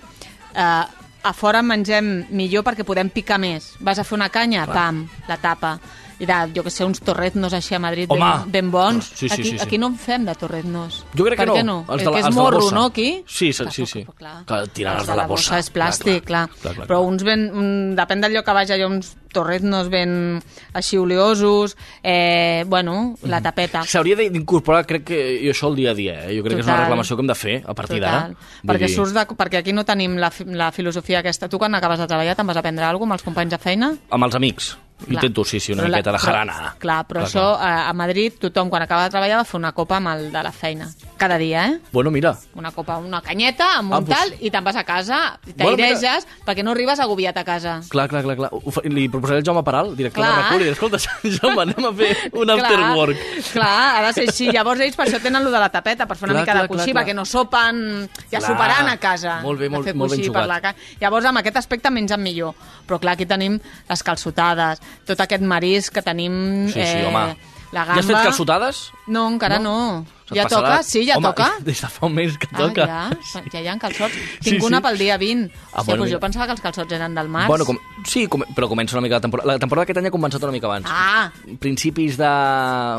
eh, 0.54 0.84
a 1.22 1.32
fora 1.34 1.62
mengem 1.62 2.28
millor 2.30 2.64
perquè 2.66 2.86
podem 2.86 3.10
picar 3.10 3.38
més. 3.42 3.74
Vas 3.80 3.98
a 3.98 4.04
fer 4.06 4.16
una 4.18 4.30
canya, 4.32 4.66
pam, 4.70 5.02
la 5.28 5.38
tapa. 5.42 5.78
I 6.18 6.26
de, 6.26 6.34
jo 6.56 6.64
que 6.64 6.70
sé, 6.70 6.84
uns 6.84 7.00
torreznos 7.00 7.52
així 7.54 7.74
a 7.74 7.78
Madrid 7.78 8.10
Home! 8.10 8.20
ben, 8.44 8.50
ben 8.52 8.70
bons. 8.70 9.04
Sí, 9.14 9.28
sí, 9.28 9.34
aquí, 9.34 9.44
sí, 9.44 9.50
sí. 9.50 9.58
aquí 9.62 9.78
no 9.78 9.86
en 9.86 9.96
fem 9.96 10.24
de 10.26 10.34
torreznos. 10.34 11.04
Jo 11.16 11.24
crec 11.24 11.38
per 11.38 11.46
que 11.52 11.52
no. 11.52 11.56
Què 11.58 11.64
no? 11.64 11.94
Els 11.94 12.02
de 12.04 12.10
la- 12.10 12.18
és 12.18 12.24
els 12.26 12.34
de 12.34 12.40
la 12.40 12.42
morro, 12.42 12.70
no, 12.72 12.84
aquí? 12.86 13.22
Sí, 13.26 13.52
sí, 13.52 13.62
Clar, 13.62 13.72
sí, 13.72 13.82
però- 13.82 13.86
sí. 13.92 14.04
però 14.04 14.14
clar, 14.18 14.44
Que 14.46 14.70
tiren 14.72 14.92
els 14.94 15.00
els 15.02 15.08
de 15.08 15.16
la 15.16 15.26
bossa. 15.26 15.58
és 15.58 15.72
plàstic, 15.72 16.24
clar. 16.24 16.48
clar, 16.48 16.74
clar, 16.74 16.86
Però 16.88 16.98
clar. 16.98 17.08
uns 17.12 17.22
ben... 17.22 17.94
Depèn 17.96 18.20
del 18.20 18.32
lloc 18.34 18.44
que 18.44 18.52
vagi, 18.52 18.72
hi 18.74 18.82
ha 18.82 18.86
uns 18.88 19.16
torreznos 19.32 19.88
ben 19.90 20.42
així 20.72 20.96
oleosos, 20.96 21.76
eh, 22.02 22.64
bueno, 22.66 23.14
la 23.22 23.40
tapeta. 23.42 23.82
S'hauria 23.84 24.16
de- 24.16 24.30
d'incorporar, 24.30 24.86
crec 24.86 25.04
que 25.04 25.40
jo 25.44 25.50
això 25.52 25.68
el 25.68 25.76
dia 25.76 25.90
a 25.90 25.94
dia, 25.94 26.14
eh? 26.26 26.36
Jo 26.36 26.42
crec 26.42 26.54
que 26.56 26.60
és 26.60 26.66
una 26.66 26.74
Total. 26.74 26.84
reclamació 26.86 27.16
que 27.16 27.20
hem 27.22 27.26
de 27.28 27.34
fer 27.34 27.62
a 27.66 27.74
partir 27.74 28.00
d'ara. 28.00 28.28
Total. 28.28 28.36
Perquè, 28.64 28.86
dir- 28.86 28.94
surts 28.96 29.12
de, 29.14 29.26
perquè 29.28 29.58
aquí 29.58 29.72
no 29.72 29.84
tenim 29.84 30.16
la, 30.16 30.32
la 30.46 30.72
filosofia 30.72 31.20
aquesta. 31.20 31.48
Tu 31.48 31.58
quan 31.58 31.74
acabes 31.74 31.98
de 32.00 32.06
treballar 32.06 32.34
te'n 32.34 32.46
vas 32.46 32.56
a 32.56 32.62
prendre 32.62 32.84
alguna 32.84 32.98
cosa 32.98 33.08
amb 33.08 33.12
els 33.20 33.22
companys 33.22 33.50
de 33.50 33.58
feina? 33.58 33.92
Amb 34.10 34.24
els 34.24 34.34
amics. 34.34 34.76
Clar. 34.98 35.12
Intento, 35.14 35.44
sí, 35.44 35.60
sí, 35.60 35.72
una 35.72 35.84
Però 35.84 35.88
la- 35.90 35.96
miqueta 35.98 36.10
de 36.12 36.18
però- 36.18 36.24
jarana. 36.24 36.74
Clar, 36.78 37.06
però 37.06 37.22
això 37.22 37.56
a, 37.56 37.88
a 37.88 37.92
Madrid 37.92 38.32
tothom 38.40 38.68
quan 38.68 38.82
acaba 38.82 39.04
de 39.04 39.10
treballar 39.10 39.36
va 39.38 39.44
fer 39.44 39.56
una 39.58 39.70
copa 39.72 39.96
amb 39.96 40.08
el 40.08 40.32
de 40.32 40.42
la 40.42 40.50
feina. 40.52 40.88
Cada 41.16 41.38
dia, 41.38 41.66
eh? 41.68 41.78
Bueno, 41.92 42.10
mira, 42.10 42.36
Una 42.54 42.72
copa, 42.72 42.96
una 42.98 43.20
canyeta 43.22 43.78
amb 43.78 43.92
Ah, 43.94 43.98
un 43.98 44.04
pues- 44.04 44.18
tal 44.18 44.34
i 44.40 44.50
te'n 44.50 44.64
vas 44.64 44.74
a 44.76 44.82
casa, 44.84 45.38
i 45.46 45.52
Bueno, 45.52 45.76
t'aireges 45.76 46.26
perquè 46.44 46.64
no 46.64 46.72
arribes 46.72 46.98
agobiat 46.98 47.36
a 47.38 47.44
casa. 47.44 47.80
clar, 47.88 48.08
clar, 48.08 48.22
clar, 48.24 48.36
clar. 48.36 48.50
Fa- 48.72 48.82
Li 48.84 49.08
proposaré 49.08 49.38
al 49.38 49.44
Jaume 49.44 49.62
Peral, 49.62 49.96
director 49.96 50.24
Clar. 50.24 50.34
de 50.36 50.42
RAC1, 50.42 50.56
i 50.56 50.58
diré, 50.58 50.70
escolta, 50.72 50.98
Jaume, 51.40 51.62
anem 51.62 51.86
a 51.86 51.92
fer 51.94 52.16
un 52.32 52.50
after 52.50 52.80
work. 52.96 53.16
Clar, 53.52 53.96
ha 54.02 54.06
de 54.08 54.12
ser 54.12 54.28
així. 54.28 54.50
Llavors 54.56 54.80
ells 54.80 54.96
per 54.96 55.06
això 55.06 55.22
tenen 55.22 55.44
lo 55.44 55.50
de 55.50 55.58
la 55.60 55.68
tapeta, 55.70 56.06
per 56.06 56.16
fer 56.16 56.28
una 56.28 56.34
Clar, 56.34 56.42
mica 56.42 56.52
clar, 56.52 56.62
de 56.62 56.68
coixí, 56.68 56.90
clar, 56.90 57.04
clar. 57.04 57.06
perquè 57.06 57.14
no 57.14 57.24
sopen, 57.24 58.10
ja 58.32 58.38
Clar. 58.40 58.42
soparan 58.50 58.88
a 58.88 58.96
casa. 58.98 59.40
Molt 59.42 59.60
bé, 59.60 59.68
de 59.68 59.70
molt- 59.76 59.94
molt 59.94 60.10
ben 60.10 60.24
jugat. 60.24 60.46
La. 60.48 60.74
Llavors 61.00 61.24
amb 61.26 61.38
aquest 61.38 61.56
aspecte 61.56 61.90
mengen 61.90 62.20
millor. 62.22 62.54
Però 62.88 62.98
clar, 62.98 63.14
aquí 63.14 63.26
tenim 63.26 63.60
les 63.88 64.02
calçotades, 64.02 64.80
tot 65.06 65.20
aquest 65.20 65.42
marisc 65.44 65.92
que 65.94 66.02
tenim... 66.02 66.68
Sí, 66.72 66.80
sí, 66.82 67.04
home. 67.06 67.36
La 67.70 67.82
Ja 67.84 67.92
gamba... 67.92 68.00
has 68.00 68.06
fet 68.08 68.22
calçotades? 68.24 68.78
No, 69.12 69.26
encara 69.28 69.58
No? 69.60 69.72
no. 69.98 70.06
Ja 70.32 70.44
passarà. 70.44 70.48
toca? 70.78 70.82
Sí, 70.84 71.02
ja 71.04 71.16
Home, 71.18 71.28
toca. 71.28 71.50
Des 71.66 71.80
de 71.80 71.88
fa 71.92 72.06
un 72.06 72.14
mes 72.16 72.38
que 72.40 72.46
toca. 72.48 72.84
Ah, 72.88 73.10
ja, 73.32 73.42
ja 73.52 73.60
hi 73.60 73.68
ha 73.68 73.74
calçots. 73.80 74.14
Sí, 74.40 74.50
Tinc 74.54 74.64
una 74.64 74.80
sí. 74.80 74.84
pel 74.86 74.98
dia 75.00 75.18
20. 75.20 75.50
Ah, 75.52 75.80
Hòstia, 75.80 75.84
bueno, 75.90 76.02
doncs 76.04 76.12
jo 76.14 76.20
pensava 76.20 76.46
que 76.48 76.56
els 76.56 76.64
calçots 76.64 76.92
eren 76.96 77.14
del 77.16 77.28
març. 77.28 77.48
Bueno, 77.48 77.66
com, 77.68 77.76
sí, 78.08 78.26
com, 78.26 78.44
però 78.56 78.68
comença 78.72 78.96
una 78.96 79.04
mica 79.04 79.16
la 79.20 79.24
temporada. 79.24 79.52
La 79.52 79.58
temporada 79.58 79.84
aquest 79.84 80.00
any 80.00 80.08
ha 80.08 80.14
començat 80.16 80.42
una 80.48 80.52
mica 80.52 80.66
abans. 80.68 80.88
Ah, 80.88 81.28
Principis 81.60 82.16
de... 82.16 82.32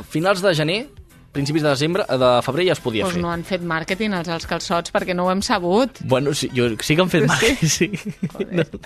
Finals 0.09 0.41
de 0.45 0.53
gener, 0.57 0.79
principis 1.31 1.61
de 1.63 1.69
desembre, 1.69 2.03
de 2.09 2.29
febrer 2.45 2.65
ja 2.69 2.73
es 2.73 2.79
podia 2.83 3.03
doncs 3.05 3.15
fer. 3.15 3.21
no 3.23 3.29
han 3.31 3.43
fet 3.45 3.61
màrqueting 3.61 4.13
els, 4.17 4.27
els 4.33 4.47
calçots 4.49 4.91
perquè 4.95 5.13
no 5.15 5.25
ho 5.27 5.31
hem 5.31 5.41
sabut. 5.45 5.99
Bueno, 6.09 6.33
sí, 6.33 6.49
jo, 6.55 6.69
sí 6.81 6.95
que 6.97 7.01
han 7.05 7.09
fet 7.11 7.27
màrqueting, 7.29 7.69
sí. 7.69 7.89
No, 8.23 8.63
no, 8.63 8.63
no 8.63 8.79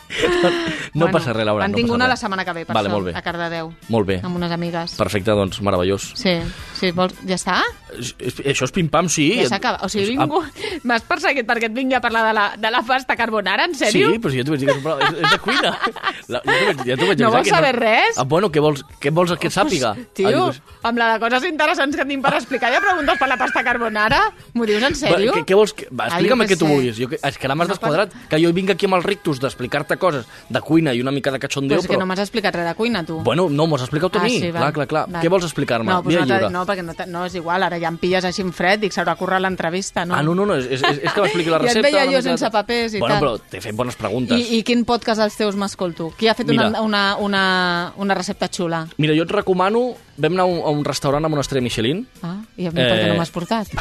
Bueno, 0.94 1.12
passa 1.12 1.34
res, 1.34 1.46
Laura. 1.46 1.66
En 1.66 1.72
no 1.72 1.78
passa 1.82 1.94
una 1.96 2.08
la 2.08 2.18
setmana 2.20 2.46
que 2.46 2.54
ve, 2.54 2.66
per 2.66 2.76
vale, 2.76 2.90
això, 2.90 2.94
molt 2.98 3.06
bé. 3.10 3.16
a 3.18 3.22
Cardedeu, 3.26 3.72
Molt 3.90 4.08
bé. 4.08 4.20
amb 4.24 4.36
unes 4.40 4.52
amigues. 4.52 4.96
Perfecte, 5.00 5.32
doncs, 5.32 5.62
meravellós. 5.62 6.12
Sí, 6.20 6.36
sí, 6.80 6.92
vols... 6.92 7.16
Ja 7.28 7.36
està? 7.40 7.62
Això 7.94 8.66
és 8.68 8.72
pim-pam, 8.74 9.08
sí. 9.12 9.28
Ja 9.42 9.48
s'acaba. 9.52 9.80
O 9.86 9.90
sigui, 9.90 10.16
Ah, 10.18 10.26
vingut... 10.28 10.84
M'has 10.84 11.04
perseguit 11.08 11.48
perquè 11.48 11.70
et 11.70 11.76
vingui 11.76 11.96
a 11.96 12.02
parlar 12.04 12.26
de 12.28 12.34
la, 12.36 12.46
de 12.60 12.72
la 12.74 12.82
pasta 12.86 13.16
carbonara, 13.16 13.66
en 13.70 13.76
sèrio? 13.78 14.10
Sí, 14.12 14.20
però 14.20 14.32
si 14.34 14.42
ja 14.42 14.46
t'ho 14.48 14.56
vaig 14.56 14.64
dir 14.64 14.70
que 14.70 14.78
és, 14.78 14.84
és, 14.84 15.20
és 15.24 15.32
de 15.32 15.40
cuina. 15.44 15.72
La, 16.34 16.42
vaig, 16.46 16.84
ja 16.88 16.96
t'ho 16.98 17.08
vaig 17.10 17.20
No 17.22 17.32
vols 17.34 17.50
saber 17.52 17.74
res? 17.78 18.18
Ah, 18.20 18.26
bueno, 18.30 18.50
què 18.54 18.62
vols, 18.64 18.84
què 19.02 19.12
vols 19.14 19.34
que 19.40 19.52
sàpiga? 19.54 19.94
Tio, 20.18 20.48
Ah, 20.84 20.90
amb 20.90 21.00
la 21.00 21.14
de 21.14 21.20
coses 21.24 21.46
interessants 21.48 21.96
que 21.96 22.06
tinc 22.10 22.24
per 22.26 22.33
explicar, 22.40 22.72
ja 22.74 22.80
preguntes 22.82 23.20
per 23.20 23.28
la 23.30 23.38
pasta 23.38 23.64
carbonara? 23.64 24.20
M'ho 24.54 24.66
dius 24.66 24.84
en 24.84 24.96
sèrio? 24.96 25.34
què, 25.34 25.44
què 25.46 25.56
vols? 25.58 25.74
Que... 25.74 25.88
Va, 25.92 26.08
explica'm 26.08 26.42
el 26.42 26.48
que 26.48 26.58
tu 26.58 26.68
vulguis. 26.68 26.98
Jo, 26.98 27.10
és 27.12 27.38
que 27.38 27.48
ara 27.48 27.56
m'has 27.56 27.68
No 27.70 27.74
desquadrat. 27.76 28.14
Que 28.30 28.40
jo 28.42 28.52
vinc 28.54 28.70
aquí 28.74 28.86
amb 28.90 28.96
els 29.00 29.06
rictus 29.06 29.40
d'explicar-te 29.40 29.98
coses 29.98 30.26
de 30.50 30.62
cuina 30.62 30.94
i 30.94 31.02
una 31.02 31.12
mica 31.12 31.32
de 31.32 31.40
cachondeo, 31.40 31.78
Però 31.78 31.82
és 31.84 31.88
que 31.88 31.94
però... 31.96 32.00
no 32.04 32.06
m'has 32.10 32.20
explicat 32.24 32.56
res 32.56 32.68
de 32.68 32.76
cuina, 32.76 33.04
tu. 33.06 33.20
Bueno, 33.24 33.50
no, 33.50 33.68
m'ho 33.68 33.76
has 33.76 33.84
explicat 33.88 34.12
tu 34.12 34.20
a 34.20 34.22
Ah, 34.22 34.26
mi. 34.26 34.40
sí, 34.40 34.52
clar, 34.52 34.72
clar, 34.74 34.88
clar. 34.88 35.06
val. 35.10 35.22
Què 35.24 35.30
vols 35.30 35.44
explicar-me? 35.46 35.92
No, 35.92 36.02
doncs 36.02 36.28
no, 36.30 36.50
no, 36.50 36.66
perquè 36.66 36.84
no, 36.84 36.94
no 37.08 37.26
és 37.26 37.36
igual, 37.36 37.64
ara 37.64 37.80
ja 37.80 37.88
em 37.90 37.98
pilles 37.98 38.24
així 38.26 38.42
en 38.42 38.52
fred, 38.54 38.80
dic, 38.86 38.94
s'haurà 38.94 39.16
currat 39.20 39.42
l'entrevista, 39.42 40.06
no? 40.06 40.16
Ah, 40.16 40.22
no, 40.24 40.36
no, 40.36 40.46
no, 40.46 40.56
és, 40.56 40.66
és, 40.72 40.82
és 40.84 41.12
que 41.14 41.22
m'expliqui 41.22 41.50
la 41.50 41.60
Ja 41.64 41.72
et 41.72 41.76
recepta. 41.76 41.90
veia 41.90 42.06
jo 42.12 42.22
sense 42.22 42.50
papers 42.52 42.94
i 42.96 43.00
bueno, 43.00 43.16
tal. 43.16 43.22
però 43.24 43.50
t'he 43.52 43.62
fet 43.62 43.76
bones 43.76 43.96
preguntes. 43.96 44.38
I, 44.40 44.60
I 44.60 44.64
quin 44.64 44.86
podcast 44.86 45.20
dels 45.22 45.36
teus 45.38 45.56
m'escolto? 45.60 46.12
Qui 46.18 46.28
ha 46.28 46.34
fet 46.36 46.50
una, 46.50 46.70
una, 46.82 47.04
una, 47.18 47.44
una 47.98 48.14
recepta 48.14 48.48
xula? 48.50 48.86
Mira, 48.98 49.14
jo 49.18 49.24
et 49.28 49.32
recomano... 49.32 49.94
Vam 50.16 50.36
anar 50.36 50.44
a 50.44 50.46
un, 50.46 50.60
a 50.62 50.70
un 50.70 50.84
restaurant 50.86 51.26
amb 51.26 51.34
una 51.34 51.42
estrella 51.42 51.64
Michelin. 51.66 52.04
Ah, 52.24 52.38
i 52.56 52.68
a 52.68 52.72
mi 52.72 52.80
per 52.80 52.96
què 52.96 53.04
Eh, 53.06 53.10
no 53.12 53.18
m'has 53.20 53.32
portat? 53.36 53.68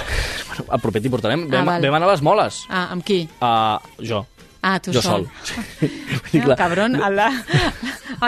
Bueno, 0.52 0.66
al 0.76 0.80
proper 0.82 1.00
t'hi 1.00 1.08
portarem. 1.08 1.46
Ah, 1.46 1.52
Vam, 1.54 1.64
val. 1.70 1.80
vam 1.86 1.94
anar 1.96 2.08
a 2.08 2.12
les 2.12 2.20
moles. 2.20 2.56
Ah, 2.68 2.88
amb 2.92 3.00
qui? 3.08 3.22
Uh, 3.40 3.78
jo. 4.04 4.18
Ah, 4.62 4.78
tu 4.80 4.92
jo 4.92 5.02
sol. 5.02 5.28
sol. 5.42 5.90
Dir, 6.32 6.40
Ah, 6.42 6.44
clar, 6.44 6.56
cabron, 6.56 6.94
el, 6.96 7.18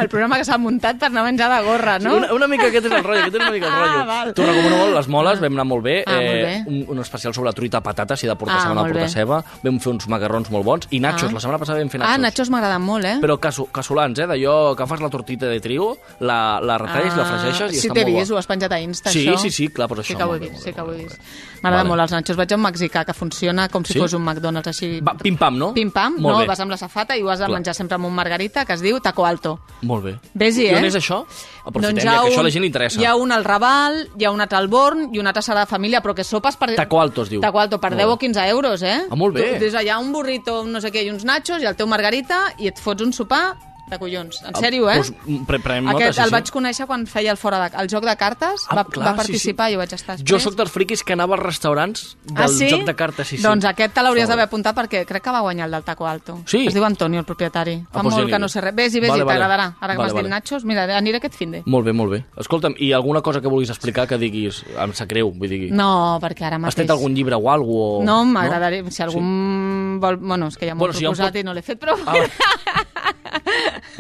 el 0.00 0.08
programa 0.10 0.36
que 0.40 0.44
s'ha 0.44 0.56
muntat 0.58 0.98
per 0.98 1.08
anar 1.08 1.22
a 1.22 1.28
menjar 1.28 1.46
de 1.52 1.60
gorra, 1.66 1.98
no? 2.02 2.16
Una, 2.18 2.32
una 2.34 2.48
mica 2.50 2.66
aquest 2.66 2.88
és 2.88 2.92
el 2.92 3.04
rotllo, 3.04 3.20
aquest 3.22 3.36
és 3.36 3.40
una 3.42 3.52
mica 3.54 3.68
el 3.68 3.72
Ah, 3.72 3.84
rotllo. 3.84 4.06
val. 4.08 4.32
T'ho 4.34 4.46
recomano 4.48 4.76
molt, 4.80 4.94
les 4.96 5.08
moles, 5.08 5.40
vam 5.40 5.52
anar 5.54 5.64
molt 5.70 5.84
bé. 5.84 5.94
Ah, 6.06 6.16
molt 6.18 6.42
bé. 6.44 6.56
Un, 6.66 6.80
un 6.90 6.98
especial 7.04 7.32
sobre 7.34 7.48
la 7.50 7.54
truita 7.54 7.80
patata, 7.80 8.16
si 8.16 8.26
de 8.26 8.34
portar 8.36 8.58
Ah, 8.60 8.68
no 8.68 8.74
molt 8.80 8.92
portar 8.92 9.08
ceba. 9.10 9.38
Vam 9.62 9.78
fer 9.80 9.92
uns 9.92 10.08
macarrons 10.08 10.50
molt 10.50 10.64
bons. 10.64 10.88
I 10.90 11.00
nachos, 11.00 11.30
Ah. 11.30 11.34
la 11.34 11.40
setmana 11.40 11.58
passada 11.62 11.78
vam 11.78 11.88
fer 11.90 12.00
nachos. 12.00 12.14
Ah, 12.14 12.18
nachos 12.18 12.50
m'agraden 12.50 12.82
molt, 12.82 13.04
eh? 13.04 13.16
Però 13.22 13.38
caso, 13.38 13.66
casolans, 13.70 14.18
eh? 14.18 14.26
D'allò 14.26 14.74
que 14.76 14.82
agafes 14.82 15.00
la 15.00 15.10
tortita 15.10 15.46
de 15.46 15.60
trigo, 15.60 15.98
la, 16.20 16.58
la 16.60 16.78
retalles, 16.78 17.16
la 17.16 17.24
fregeixes 17.24 17.72
i 17.72 17.78
Ah, 17.78 17.80
sí, 17.80 17.88
està 17.88 17.94
t'he 17.94 18.04
molt 18.04 18.16
vist, 18.18 18.30
bo. 18.30 18.34
ho 18.34 18.38
has 18.38 18.46
penjat 18.46 18.72
a 18.72 18.80
Insta, 18.80 19.10
Sí, 19.10 19.26
això. 19.28 19.38
sí, 19.38 19.50
sí, 19.50 19.68
clar, 19.68 19.88
però 19.88 20.02
Sí 20.02 20.14
això, 20.14 20.18
que 20.18 20.24
ho 20.24 20.34
he 20.34 20.38
vist, 20.40 20.62
sí 20.64 20.72
que 20.72 20.80
ho 20.80 20.92
he 20.92 20.96
vist. 21.04 21.18
M'agrada 21.62 21.82
Vale. 21.84 21.88
molt 21.88 22.00
els 22.02 22.12
nachos. 22.12 22.36
Vaig 22.36 22.52
a 22.52 22.56
un 22.56 22.62
mexicà 22.62 23.04
que 23.06 23.14
funciona 23.14 23.68
com 23.68 23.84
si 23.84 23.94
Sí? 23.94 23.98
fos 23.98 24.12
un 24.12 24.22
McDonald's, 24.22 24.68
així... 24.68 25.00
Pim-pam, 25.22 25.56
no? 25.58 25.72
Pim-pam, 25.72 26.16
Molt 26.24 26.34
no, 26.34 26.40
bé. 26.42 26.46
vas 26.48 26.60
amb 26.60 26.70
la 26.72 26.76
safata 26.76 27.16
i 27.16 27.22
ho 27.22 27.30
has 27.30 27.38
de 27.38 27.46
Clar. 27.46 27.58
menjar 27.60 27.74
sempre 27.76 27.94
amb 27.94 28.06
un 28.06 28.14
margarita 28.14 28.64
que 28.64 28.72
es 28.74 28.82
diu 28.82 28.98
taco 29.00 29.24
alto. 29.26 29.60
Molt 29.82 30.04
bé. 30.04 30.14
Ves-hi, 30.34 30.66
I 30.70 30.74
on 30.74 30.84
eh? 30.84 30.88
és 30.88 30.96
això? 30.96 31.20
Aprofitem, 31.64 31.94
Doncs 31.94 32.04
ja, 32.04 32.10
que 32.22 32.30
això 32.32 32.40
a 32.40 32.42
la 32.42 32.48
un- 32.48 32.52
gent 32.52 32.62
li 32.62 32.66
interessa. 32.72 33.00
Hi 33.00 33.04
ha 33.06 33.14
un 33.16 33.32
al 33.32 33.44
Raval, 33.44 34.08
hi 34.18 34.24
ha 34.24 34.30
un 34.32 34.40
altre 34.40 34.58
al 34.58 34.68
Born 34.68 35.10
i 35.14 35.18
un 35.18 35.26
altre 35.26 35.42
serà 35.42 35.60
de 35.60 35.66
família, 35.66 36.00
però 36.02 36.14
que 36.14 36.24
sopes 36.24 36.56
per... 36.56 36.74
Taco 36.74 37.00
Alto 37.00 37.22
es 37.22 37.28
diu. 37.30 37.40
Taco 37.40 37.60
Alto, 37.60 37.78
per 37.80 37.90
Molt 37.92 38.00
10 38.02 38.06
bé. 38.08 38.12
o 38.12 38.18
15 38.18 38.48
euros, 38.48 38.82
eh? 38.82 38.98
Ah, 39.10 39.14
molt 39.16 39.34
bé. 39.34 39.54
Tu, 39.54 39.60
des 39.64 39.74
allà 39.74 39.98
un 40.00 40.12
burrito, 40.12 40.62
un 40.62 40.72
no 40.72 40.80
sé 40.80 40.90
què, 40.90 41.04
i 41.04 41.10
uns 41.10 41.24
nachos, 41.24 41.62
i 41.62 41.66
el 41.66 41.76
teu 41.76 41.87
margarita, 41.87 42.52
i 42.58 42.68
et 42.68 42.78
fots 42.78 43.02
un 43.02 43.12
sopar 43.12 43.54
de 43.90 43.98
collons. 43.98 44.38
En 44.48 44.54
sèrio, 44.56 44.88
eh? 44.90 44.96
Doncs, 45.02 45.44
pre 45.46 45.58
prenem 45.60 45.84
nota, 45.90 45.98
Aquest 46.04 46.16
sí, 46.16 46.22
el 46.24 46.30
sí. 46.30 46.34
vaig 46.34 46.50
conèixer 46.54 46.86
quan 46.88 47.06
feia 47.06 47.30
el 47.34 47.36
fora 47.36 47.58
de... 47.68 47.76
el 47.82 47.88
joc 47.92 48.04
de 48.08 48.14
cartes, 48.16 48.64
Ah, 48.68 48.76
va, 48.80 48.84
clar, 48.88 49.10
va 49.10 49.16
participar 49.18 49.66
sí, 49.68 49.70
sí. 49.70 49.74
i 49.74 49.76
jo 49.76 49.82
vaig 49.82 49.92
estar 49.92 50.16
Jo 50.16 50.22
després. 50.24 50.42
sóc 50.48 50.54
dels 50.56 50.70
friquis 50.72 51.02
que 51.04 51.12
anava 51.12 51.34
als 51.36 51.44
restaurants 51.44 52.16
del 52.24 52.44
ah, 52.44 52.48
sí? 52.48 52.68
joc 52.70 52.84
de 52.88 52.94
cartes, 52.96 53.28
sí, 53.28 53.36
sí. 53.36 53.42
Doncs 53.44 53.64
aquest 53.68 53.92
te 53.94 54.02
l'hauries 54.02 54.28
d'haver 54.28 54.46
apuntat 54.48 54.74
perquè 54.76 55.04
crec 55.06 55.22
que 55.22 55.30
va 55.36 55.40
guanyar 55.44 55.66
el 55.66 55.72
del 55.76 55.84
Taco 55.84 56.06
Alto. 56.06 56.38
Sí? 56.46 56.66
Es 56.66 56.74
diu 56.74 56.84
Antonio, 56.84 57.20
el 57.20 57.26
propietari. 57.26 57.76
Fa 57.92 58.00
Ah, 58.00 58.02
doncs 58.02 58.14
ja 58.14 58.18
molt 58.20 58.26
n'hi 58.26 58.32
que 58.32 58.38
no 58.40 58.48
sé 58.48 58.60
res. 58.64 58.74
Vés-hi, 58.74 59.00
vés-hi, 59.00 59.10
Vale, 59.10 59.24
vale. 59.24 59.38
t'agradarà. 59.38 59.66
Ara 59.80 59.92
que 59.92 59.98
Vale, 59.98 60.02
m'has 60.08 60.12
vale. 60.14 60.22
dit 60.28 60.30
nachos, 60.30 60.64
mira, 60.64 60.84
aniré 60.96 61.18
aquest 61.20 61.34
fin 61.36 61.50
de. 61.52 61.62
Molt 61.66 61.84
bé, 61.86 61.92
molt 61.92 62.10
bé. 62.10 62.24
Escolta'm, 62.40 62.74
i 62.78 62.92
alguna 62.92 63.20
cosa 63.20 63.40
que 63.40 63.48
vulguis 63.48 63.70
explicar 63.70 64.08
que 64.08 64.18
diguis, 64.18 64.64
em 64.80 64.92
sap 64.94 65.08
greu, 65.08 65.30
vull 65.30 65.48
dir... 65.48 65.70
No, 65.72 66.18
perquè 66.22 66.46
ara 66.48 66.56
Has 66.56 66.62
mateix... 66.62 66.74
tret 66.82 66.90
algun 66.90 67.14
llibre 67.14 67.36
o 67.36 67.50
alguna 67.50 68.00
cosa? 68.00 68.04
No, 68.08 68.24
m'agradaria... 68.24 68.90
Si 68.90 69.02
algú 69.02 69.20
sí. 69.20 69.98
vol... 70.00 70.16
Bueno, 70.24 70.48
és 70.48 70.56
que 70.56 70.66
ja 70.66 70.74
m'ho 70.74 70.80
Bueno, 70.80 70.94
he 70.94 70.98
si 70.98 71.04
proposat 71.04 71.32
pot- 71.32 71.40
i 71.40 71.44
no 71.44 71.52
l'he 71.54 71.62
fet, 71.62 71.78
però... 71.80 71.96
Ah, 72.06 72.14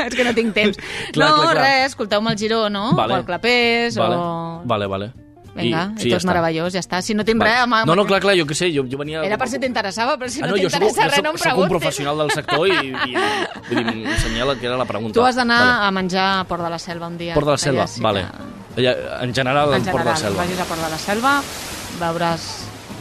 és 0.08 0.14
que 0.14 0.24
no 0.24 0.34
tinc 0.34 0.54
temps. 0.54 0.76
Clar, 1.14 1.30
no, 1.30 1.42
clar, 1.42 1.54
clar. 1.54 1.64
res, 1.64 1.86
escolteu-me 1.92 2.32
el 2.32 2.38
Giró, 2.38 2.68
no? 2.70 2.92
Vale. 2.94 3.14
O 3.14 3.16
el 3.18 3.24
Clapés, 3.24 3.96
vale, 3.96 4.16
o... 4.16 4.62
vale, 4.64 4.86
vale. 4.86 5.12
Vinga, 5.54 5.92
i, 5.94 6.00
sí, 6.02 6.08
i 6.08 6.10
ja 6.10 6.16
tot 6.16 6.24
està. 6.24 6.30
meravellós, 6.32 6.72
ja 6.74 6.80
està. 6.82 6.98
Si 7.00 7.14
no 7.14 7.22
tinc 7.22 7.38
Vale. 7.38 7.52
res... 7.52 7.62
Home, 7.62 7.84
No, 7.86 7.94
no, 7.94 8.02
clar, 8.08 8.18
clar, 8.24 8.32
jo 8.34 8.42
què 8.44 8.56
sé, 8.58 8.72
jo, 8.74 8.82
jo 8.90 8.98
venia... 8.98 9.20
Era 9.22 9.36
per 9.38 9.46
si 9.46 9.60
t'interessava, 9.62 10.16
però 10.18 10.26
si 10.28 10.40
Ah, 10.42 10.48
no, 10.48 10.56
no, 10.56 10.58
t'interessa 10.58 11.04
res, 11.06 11.22
no 11.22 11.30
em 11.30 11.38
soc 11.38 11.46
un 11.46 11.52
preguntis. 11.52 11.70
professional 11.76 12.18
del 12.24 12.32
sector 12.34 12.66
i, 12.66 12.72
i 12.74 13.14
vull 13.70 13.78
dir, 13.78 13.94
m'ensenyar 14.00 14.56
que 14.58 14.66
era 14.66 14.76
la 14.80 14.84
pregunta. 14.88 15.14
Tu 15.14 15.22
has 15.28 15.38
d'anar 15.38 15.60
Vale. 15.62 15.86
a 15.86 15.92
menjar 15.94 16.26
a 16.40 16.44
Port 16.50 16.64
de 16.66 16.70
la 16.74 16.80
Selva 16.82 17.06
un 17.06 17.16
dia. 17.22 17.34
Port 17.38 17.46
de 17.46 17.54
la 17.54 17.62
Selva, 17.68 17.84
Allà 17.86 17.94
sí 17.94 18.02
vale. 18.02 18.24
que- 18.74 18.82
Ja, 18.82 18.96
en 19.22 19.32
general, 19.32 19.74
En 19.78 19.86
en 19.86 19.92
Port 19.92 20.02
de 20.02 20.10
la 20.10 20.16
general, 20.16 20.32
Selva. 20.34 20.42
vagis 20.42 20.58
a 20.58 20.64
Port 20.64 20.82
de 20.82 20.90
la 20.90 20.98
Selva, 20.98 21.34
veuràs 22.00 22.48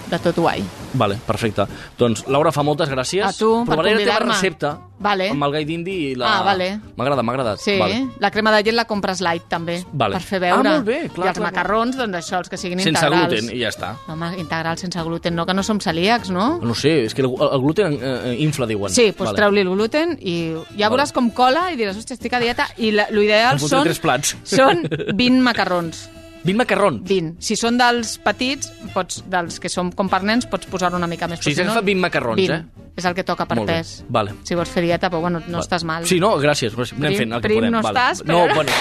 de 0.10 0.20
tot 0.20 0.36
guai. 0.36 0.64
Vale, 0.94 1.18
perfecte. 1.26 1.66
Doncs, 1.98 2.26
Laura, 2.28 2.52
fa 2.52 2.62
moltes 2.64 2.90
gràcies. 2.90 3.24
A 3.26 3.32
tu, 3.34 3.64
per 3.66 3.74
Provaré 3.76 3.94
la 3.96 3.98
teva 4.04 4.18
convidar-me. 4.20 4.34
recepta 4.34 4.78
Vale. 5.04 5.30
amb 5.32 5.44
el 5.44 5.52
gai 5.52 5.66
d'indi 5.66 5.94
i 6.12 6.16
la... 6.16 6.28
Ah, 6.40 6.44
vale. 6.44 6.68
M'ha 6.96 7.04
agradat, 7.04 7.24
m'ha 7.26 7.34
agradat. 7.34 7.60
Sí, 7.60 7.78
Vale. 7.80 7.98
la 8.20 8.30
crema 8.32 8.52
de 8.56 8.62
llet 8.64 8.76
la 8.76 8.86
compres 8.86 9.20
light, 9.22 9.48
també, 9.50 9.84
Vale. 9.92 10.14
per 10.16 10.22
fer 10.22 10.40
veure. 10.40 10.70
Ah, 10.70 10.74
molt 10.78 10.86
bé, 10.86 11.10
clar, 11.14 11.26
I 11.26 11.30
els 11.34 11.38
clar, 11.40 11.52
macarrons, 11.52 11.98
doncs 11.98 12.16
això, 12.22 12.38
els 12.44 12.50
que 12.50 12.58
siguin 12.58 12.80
Sense 12.80 13.00
integrals. 13.06 13.28
gluten, 13.34 13.56
i 13.58 13.60
ja 13.64 13.70
està. 13.74 13.94
No, 14.08 14.14
home, 14.14 14.32
integrals 14.38 14.82
sense 14.86 15.02
gluten, 15.04 15.36
no, 15.36 15.46
que 15.46 15.54
no 15.54 15.64
som 15.64 15.80
celíacs, 15.80 16.30
no? 16.30 16.60
No 16.62 16.76
sé, 16.76 17.06
és 17.06 17.14
que 17.16 17.22
el, 17.26 17.32
el 17.34 17.60
gluten 17.62 17.98
eh, 18.02 18.36
infla, 18.40 18.68
diuen. 18.70 18.92
Sí, 18.94 19.08
doncs 19.12 19.32
Vale. 19.32 19.38
treu-li 19.42 19.62
el 19.66 19.70
gluten 19.74 20.18
i 20.22 20.54
ja 20.78 20.90
veuràs 20.94 21.12
com 21.12 21.32
cola 21.32 21.72
i 21.74 21.76
diràs, 21.80 21.98
hòstia, 21.98 22.14
estic 22.20 22.34
a 22.34 22.40
dieta 22.40 22.68
i 22.78 22.92
la- 22.92 23.08
lo 23.10 23.22
ideal 23.22 23.56
Em 23.56 23.60
fotré 23.60 23.78
són, 23.80 23.84
tres 23.90 24.00
plats. 24.00 24.36
són 24.44 24.84
20 25.16 25.42
macarrons. 25.42 26.10
20 26.44 26.58
macarrons. 26.58 27.02
20. 27.08 27.36
Si 27.40 27.56
són 27.56 27.78
dels 27.80 28.18
petits, 28.20 28.68
pots, 28.94 29.24
dels 29.32 29.60
que 29.64 29.70
són 29.72 29.92
com 29.96 30.10
per 30.12 30.22
nens, 30.28 30.46
pots 30.52 30.68
posar 30.68 30.94
una 30.94 31.08
mica 31.08 31.28
més. 31.28 31.40
O 31.40 31.44
sigui, 31.44 31.56
s'ha 31.56 31.64
no, 31.64 31.72
agafat 31.72 31.86
20 31.88 32.02
macarrons, 32.04 32.36
20. 32.42 32.54
eh? 32.54 32.90
És 32.96 33.06
el 33.10 33.16
que 33.16 33.24
toca 33.24 33.48
per 33.50 33.56
Molt 33.58 33.70
bé. 33.72 33.78
pes. 33.80 34.04
Vale. 34.10 34.34
Si 34.44 34.54
vols 34.54 34.70
fer 34.70 34.84
dieta, 34.84 35.10
però 35.10 35.22
bueno, 35.22 35.40
no 35.40 35.46
Vale. 35.58 35.64
estàs 35.64 35.84
mal. 35.84 36.06
Sí, 36.06 36.20
no, 36.20 36.36
gràcies. 36.38 36.76
gràcies. 36.76 36.94
Anem 36.94 37.08
Prim- 37.14 37.18
fent 37.24 37.34
el 37.34 37.42
que 37.42 37.48
prim 37.48 37.58
podem. 37.60 37.72
no 37.72 37.82
vale. 37.82 38.00
estàs, 38.00 38.26
No, 38.26 38.46
però- 38.46 38.54
bueno. 38.56 38.72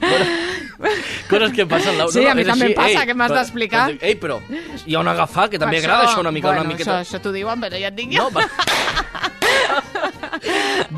bueno. 0.00 0.24
Coses 1.28 1.52
que 1.52 1.66
passen, 1.66 1.98
Laura. 1.98 2.12
Sí, 2.12 2.20
no, 2.24 2.30
a 2.30 2.34
mi 2.34 2.44
també 2.44 2.64
així. 2.64 2.72
em 2.72 2.76
passa, 2.78 3.00
Ei, 3.02 3.06
que 3.06 3.14
m'has 3.14 3.32
d'explicar. 3.34 3.90
Ei, 4.00 4.14
però 4.14 4.38
hi 4.86 4.94
ha 4.94 5.00
un 5.00 5.08
agafar 5.08 5.50
que 5.50 5.58
també 5.58 5.80
Per 5.82 5.84
agrada 5.90 6.08
això 6.08 6.20
una 6.20 6.30
mica, 6.30 6.48
bueno, 6.48 6.62
una 6.62 6.70
miqueta. 6.70 7.00
Això, 7.00 7.16
això 7.18 7.20
t'ho 7.20 7.32
diuen, 7.32 7.60
però 7.60 7.78
ja 7.78 7.88
et 7.88 7.94
dic 7.98 8.12
jo. 8.16 8.22
No, 8.22 8.30
va. 8.30 8.46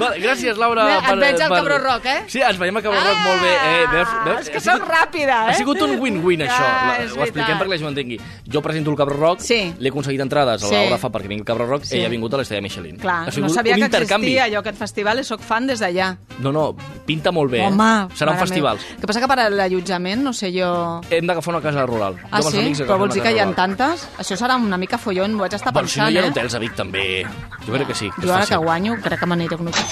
Va, 0.01 0.11
gràcies, 0.17 0.57
Laura. 0.61 0.85
Et 0.99 1.19
veig 1.19 1.41
al 1.43 1.51
Cabró 1.55 1.79
Rock, 1.79 2.07
eh? 2.07 2.19
Sí, 2.31 2.41
ens 2.45 2.59
veiem 2.61 2.77
al 2.77 2.83
Cabró 2.85 3.01
Rock 3.01 3.21
molt 3.25 3.43
bé. 3.43 3.53
Eh, 3.55 3.87
veus, 3.93 4.09
veus? 4.25 4.37
Ah, 4.37 4.41
és 4.41 4.51
que 4.51 4.61
sóc 4.61 4.85
ràpida, 4.87 5.39
eh? 5.47 5.51
Ha 5.51 5.55
sigut 5.59 5.81
un 5.83 5.97
win-win, 6.01 6.45
això. 6.47 6.61
Ah, 6.67 6.99
La- 7.01 7.15
Ho 7.15 7.25
expliquem 7.25 7.59
perquè 7.59 7.69
la 7.73 7.77
gent 7.79 7.87
ho 7.87 7.91
entengui. 7.91 8.21
Jo 8.53 8.63
presento 8.63 8.91
el 8.91 8.97
Cabró 8.97 9.17
Rock, 9.17 9.41
Sí. 9.41 9.75
l'he 9.79 9.89
aconseguit 9.89 10.21
entrades, 10.21 10.63
a 10.63 10.67
Sí. 10.67 10.75
Laura 10.75 10.99
fa 10.99 11.09
perquè 11.11 11.29
vingui 11.29 11.41
el 11.41 11.45
Cabró 11.47 11.67
Rock, 11.67 11.85
Sí. 11.85 11.97
ella 11.97 12.07
ha 12.07 12.11
vingut 12.11 12.35
a 12.35 12.37
l'Estrella 12.39 12.63
Michelin. 12.63 12.97
Clar, 12.99 13.29
ha 13.29 13.31
sigut 13.33 13.49
no 13.49 13.55
sabia 13.55 13.75
un 13.75 13.81
que 13.81 13.85
intercanvi. 13.87 14.27
existia 14.27 14.45
allò, 14.45 14.61
aquest 14.61 14.79
festival, 14.79 15.19
i 15.21 15.25
sóc 15.25 15.41
fan 15.41 15.67
des 15.67 15.81
d'allà. 15.81 16.17
No, 16.41 16.53
no, 16.53 16.77
pinta 17.07 17.31
molt 17.33 17.51
bé. 17.51 17.63
Home, 17.67 17.85
eh? 17.85 18.15
Seran 18.17 18.39
festivals. 18.39 18.83
El 18.95 19.01
que 19.01 19.07
passa 19.07 19.21
que 19.21 19.29
per 19.29 19.39
a 19.41 19.51
l'allotjament, 19.51 20.23
no 20.23 20.33
sé 20.33 20.53
jo... 20.53 21.01
Hem 21.11 21.27
d'agafar 21.27 21.55
una 21.55 21.63
casa 21.63 21.85
rural. 21.87 22.17
Ah, 22.31 22.41
jo 22.43 22.51
sí? 22.51 22.73
Però 22.79 22.99
vols 22.99 23.15
dir 23.15 23.23
que 23.23 23.33
hi 23.33 23.39
ha 23.39 23.47
tantes? 23.55 24.07
Això 24.19 24.37
serà 24.37 24.57
una 24.57 24.77
mica 24.77 24.99
follon, 24.99 25.35
m'ho 25.35 25.41
vaig 25.43 25.55
estar 25.55 25.73
Bueno, 25.73 25.89
si 25.89 25.99
no 25.99 26.07
pensant, 26.07 26.15
hi 26.15 26.19
ha 26.19 26.27
eh? 26.27 26.31
hotels 26.31 26.55
a 26.55 26.59
Vic 26.59 26.75
també. 26.75 27.27
Jo 27.67 27.73
crec 27.75 27.87
que 27.89 27.95
sí. 27.95 28.11
Jo 28.23 28.33
ara 28.35 28.47
que 28.47 28.57
guanyo, 28.57 28.97
crec 29.03 29.21
que 29.21 29.27
m'aniré 29.31 29.55
a 29.57 29.63
un 29.63 29.71
hotel. 29.71 29.87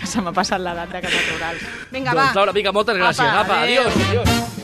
que 0.00 0.06
se 0.10 0.20
m'ha 0.24 0.32
passat 0.34 0.60
l'edat 0.62 0.90
de 0.92 1.00
cases 1.06 1.30
rurals. 1.32 1.64
Vinga, 1.94 2.12
va. 2.12 2.28
Doncs, 2.28 2.38
Laura, 2.42 2.52
vinga, 2.56 2.74
moltes 2.76 2.98
gràcies. 2.98 3.26
Apa, 3.26 3.40
Apa, 3.46 3.62
adéu. 3.64 3.86
adiós. 3.86 3.96
adiós. 4.10 4.56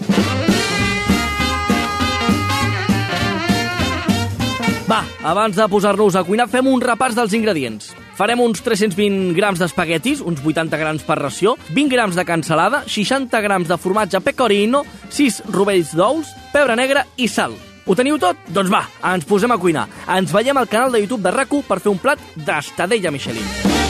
Va, 4.93 5.05
abans 5.25 5.57
de 5.57 5.65
posar-nos 5.73 6.17
a 6.19 6.25
cuinar, 6.27 6.51
fem 6.53 6.67
un 6.69 6.83
repàs 6.85 7.15
dels 7.17 7.33
ingredients. 7.39 7.93
Farem 8.19 8.43
uns 8.45 8.61
320 8.61 9.33
grams 9.39 9.63
d'espaguetis, 9.63 10.21
uns 10.21 10.43
80 10.45 10.77
grams 10.77 11.07
per 11.07 11.17
ració, 11.17 11.55
20 11.73 11.95
grams 11.95 12.19
de 12.19 12.27
cansalada, 12.29 12.83
60 12.85 13.41
grams 13.41 13.73
de 13.73 13.79
formatge 13.81 14.21
pecorino, 14.21 14.85
6 15.09 15.45
rovells 15.55 15.95
d'ous, 15.97 16.35
pebre 16.53 16.77
negre 16.77 17.07
i 17.17 17.31
sal. 17.31 17.57
Ho 17.87 17.97
teniu 17.99 18.19
tot? 18.23 18.39
Doncs 18.55 18.71
va, 18.71 18.85
ens 19.13 19.27
posem 19.27 19.51
a 19.51 19.59
cuinar. 19.59 19.89
Ens 20.17 20.35
veiem 20.35 20.59
al 20.59 20.71
canal 20.71 20.95
de 20.95 21.03
YouTube 21.03 21.27
de 21.27 21.35
rac 21.35 21.55
per 21.69 21.81
fer 21.83 21.91
un 21.91 22.03
plat 22.03 22.19
d'estadella 22.37 23.11
Michelin. 23.11 23.82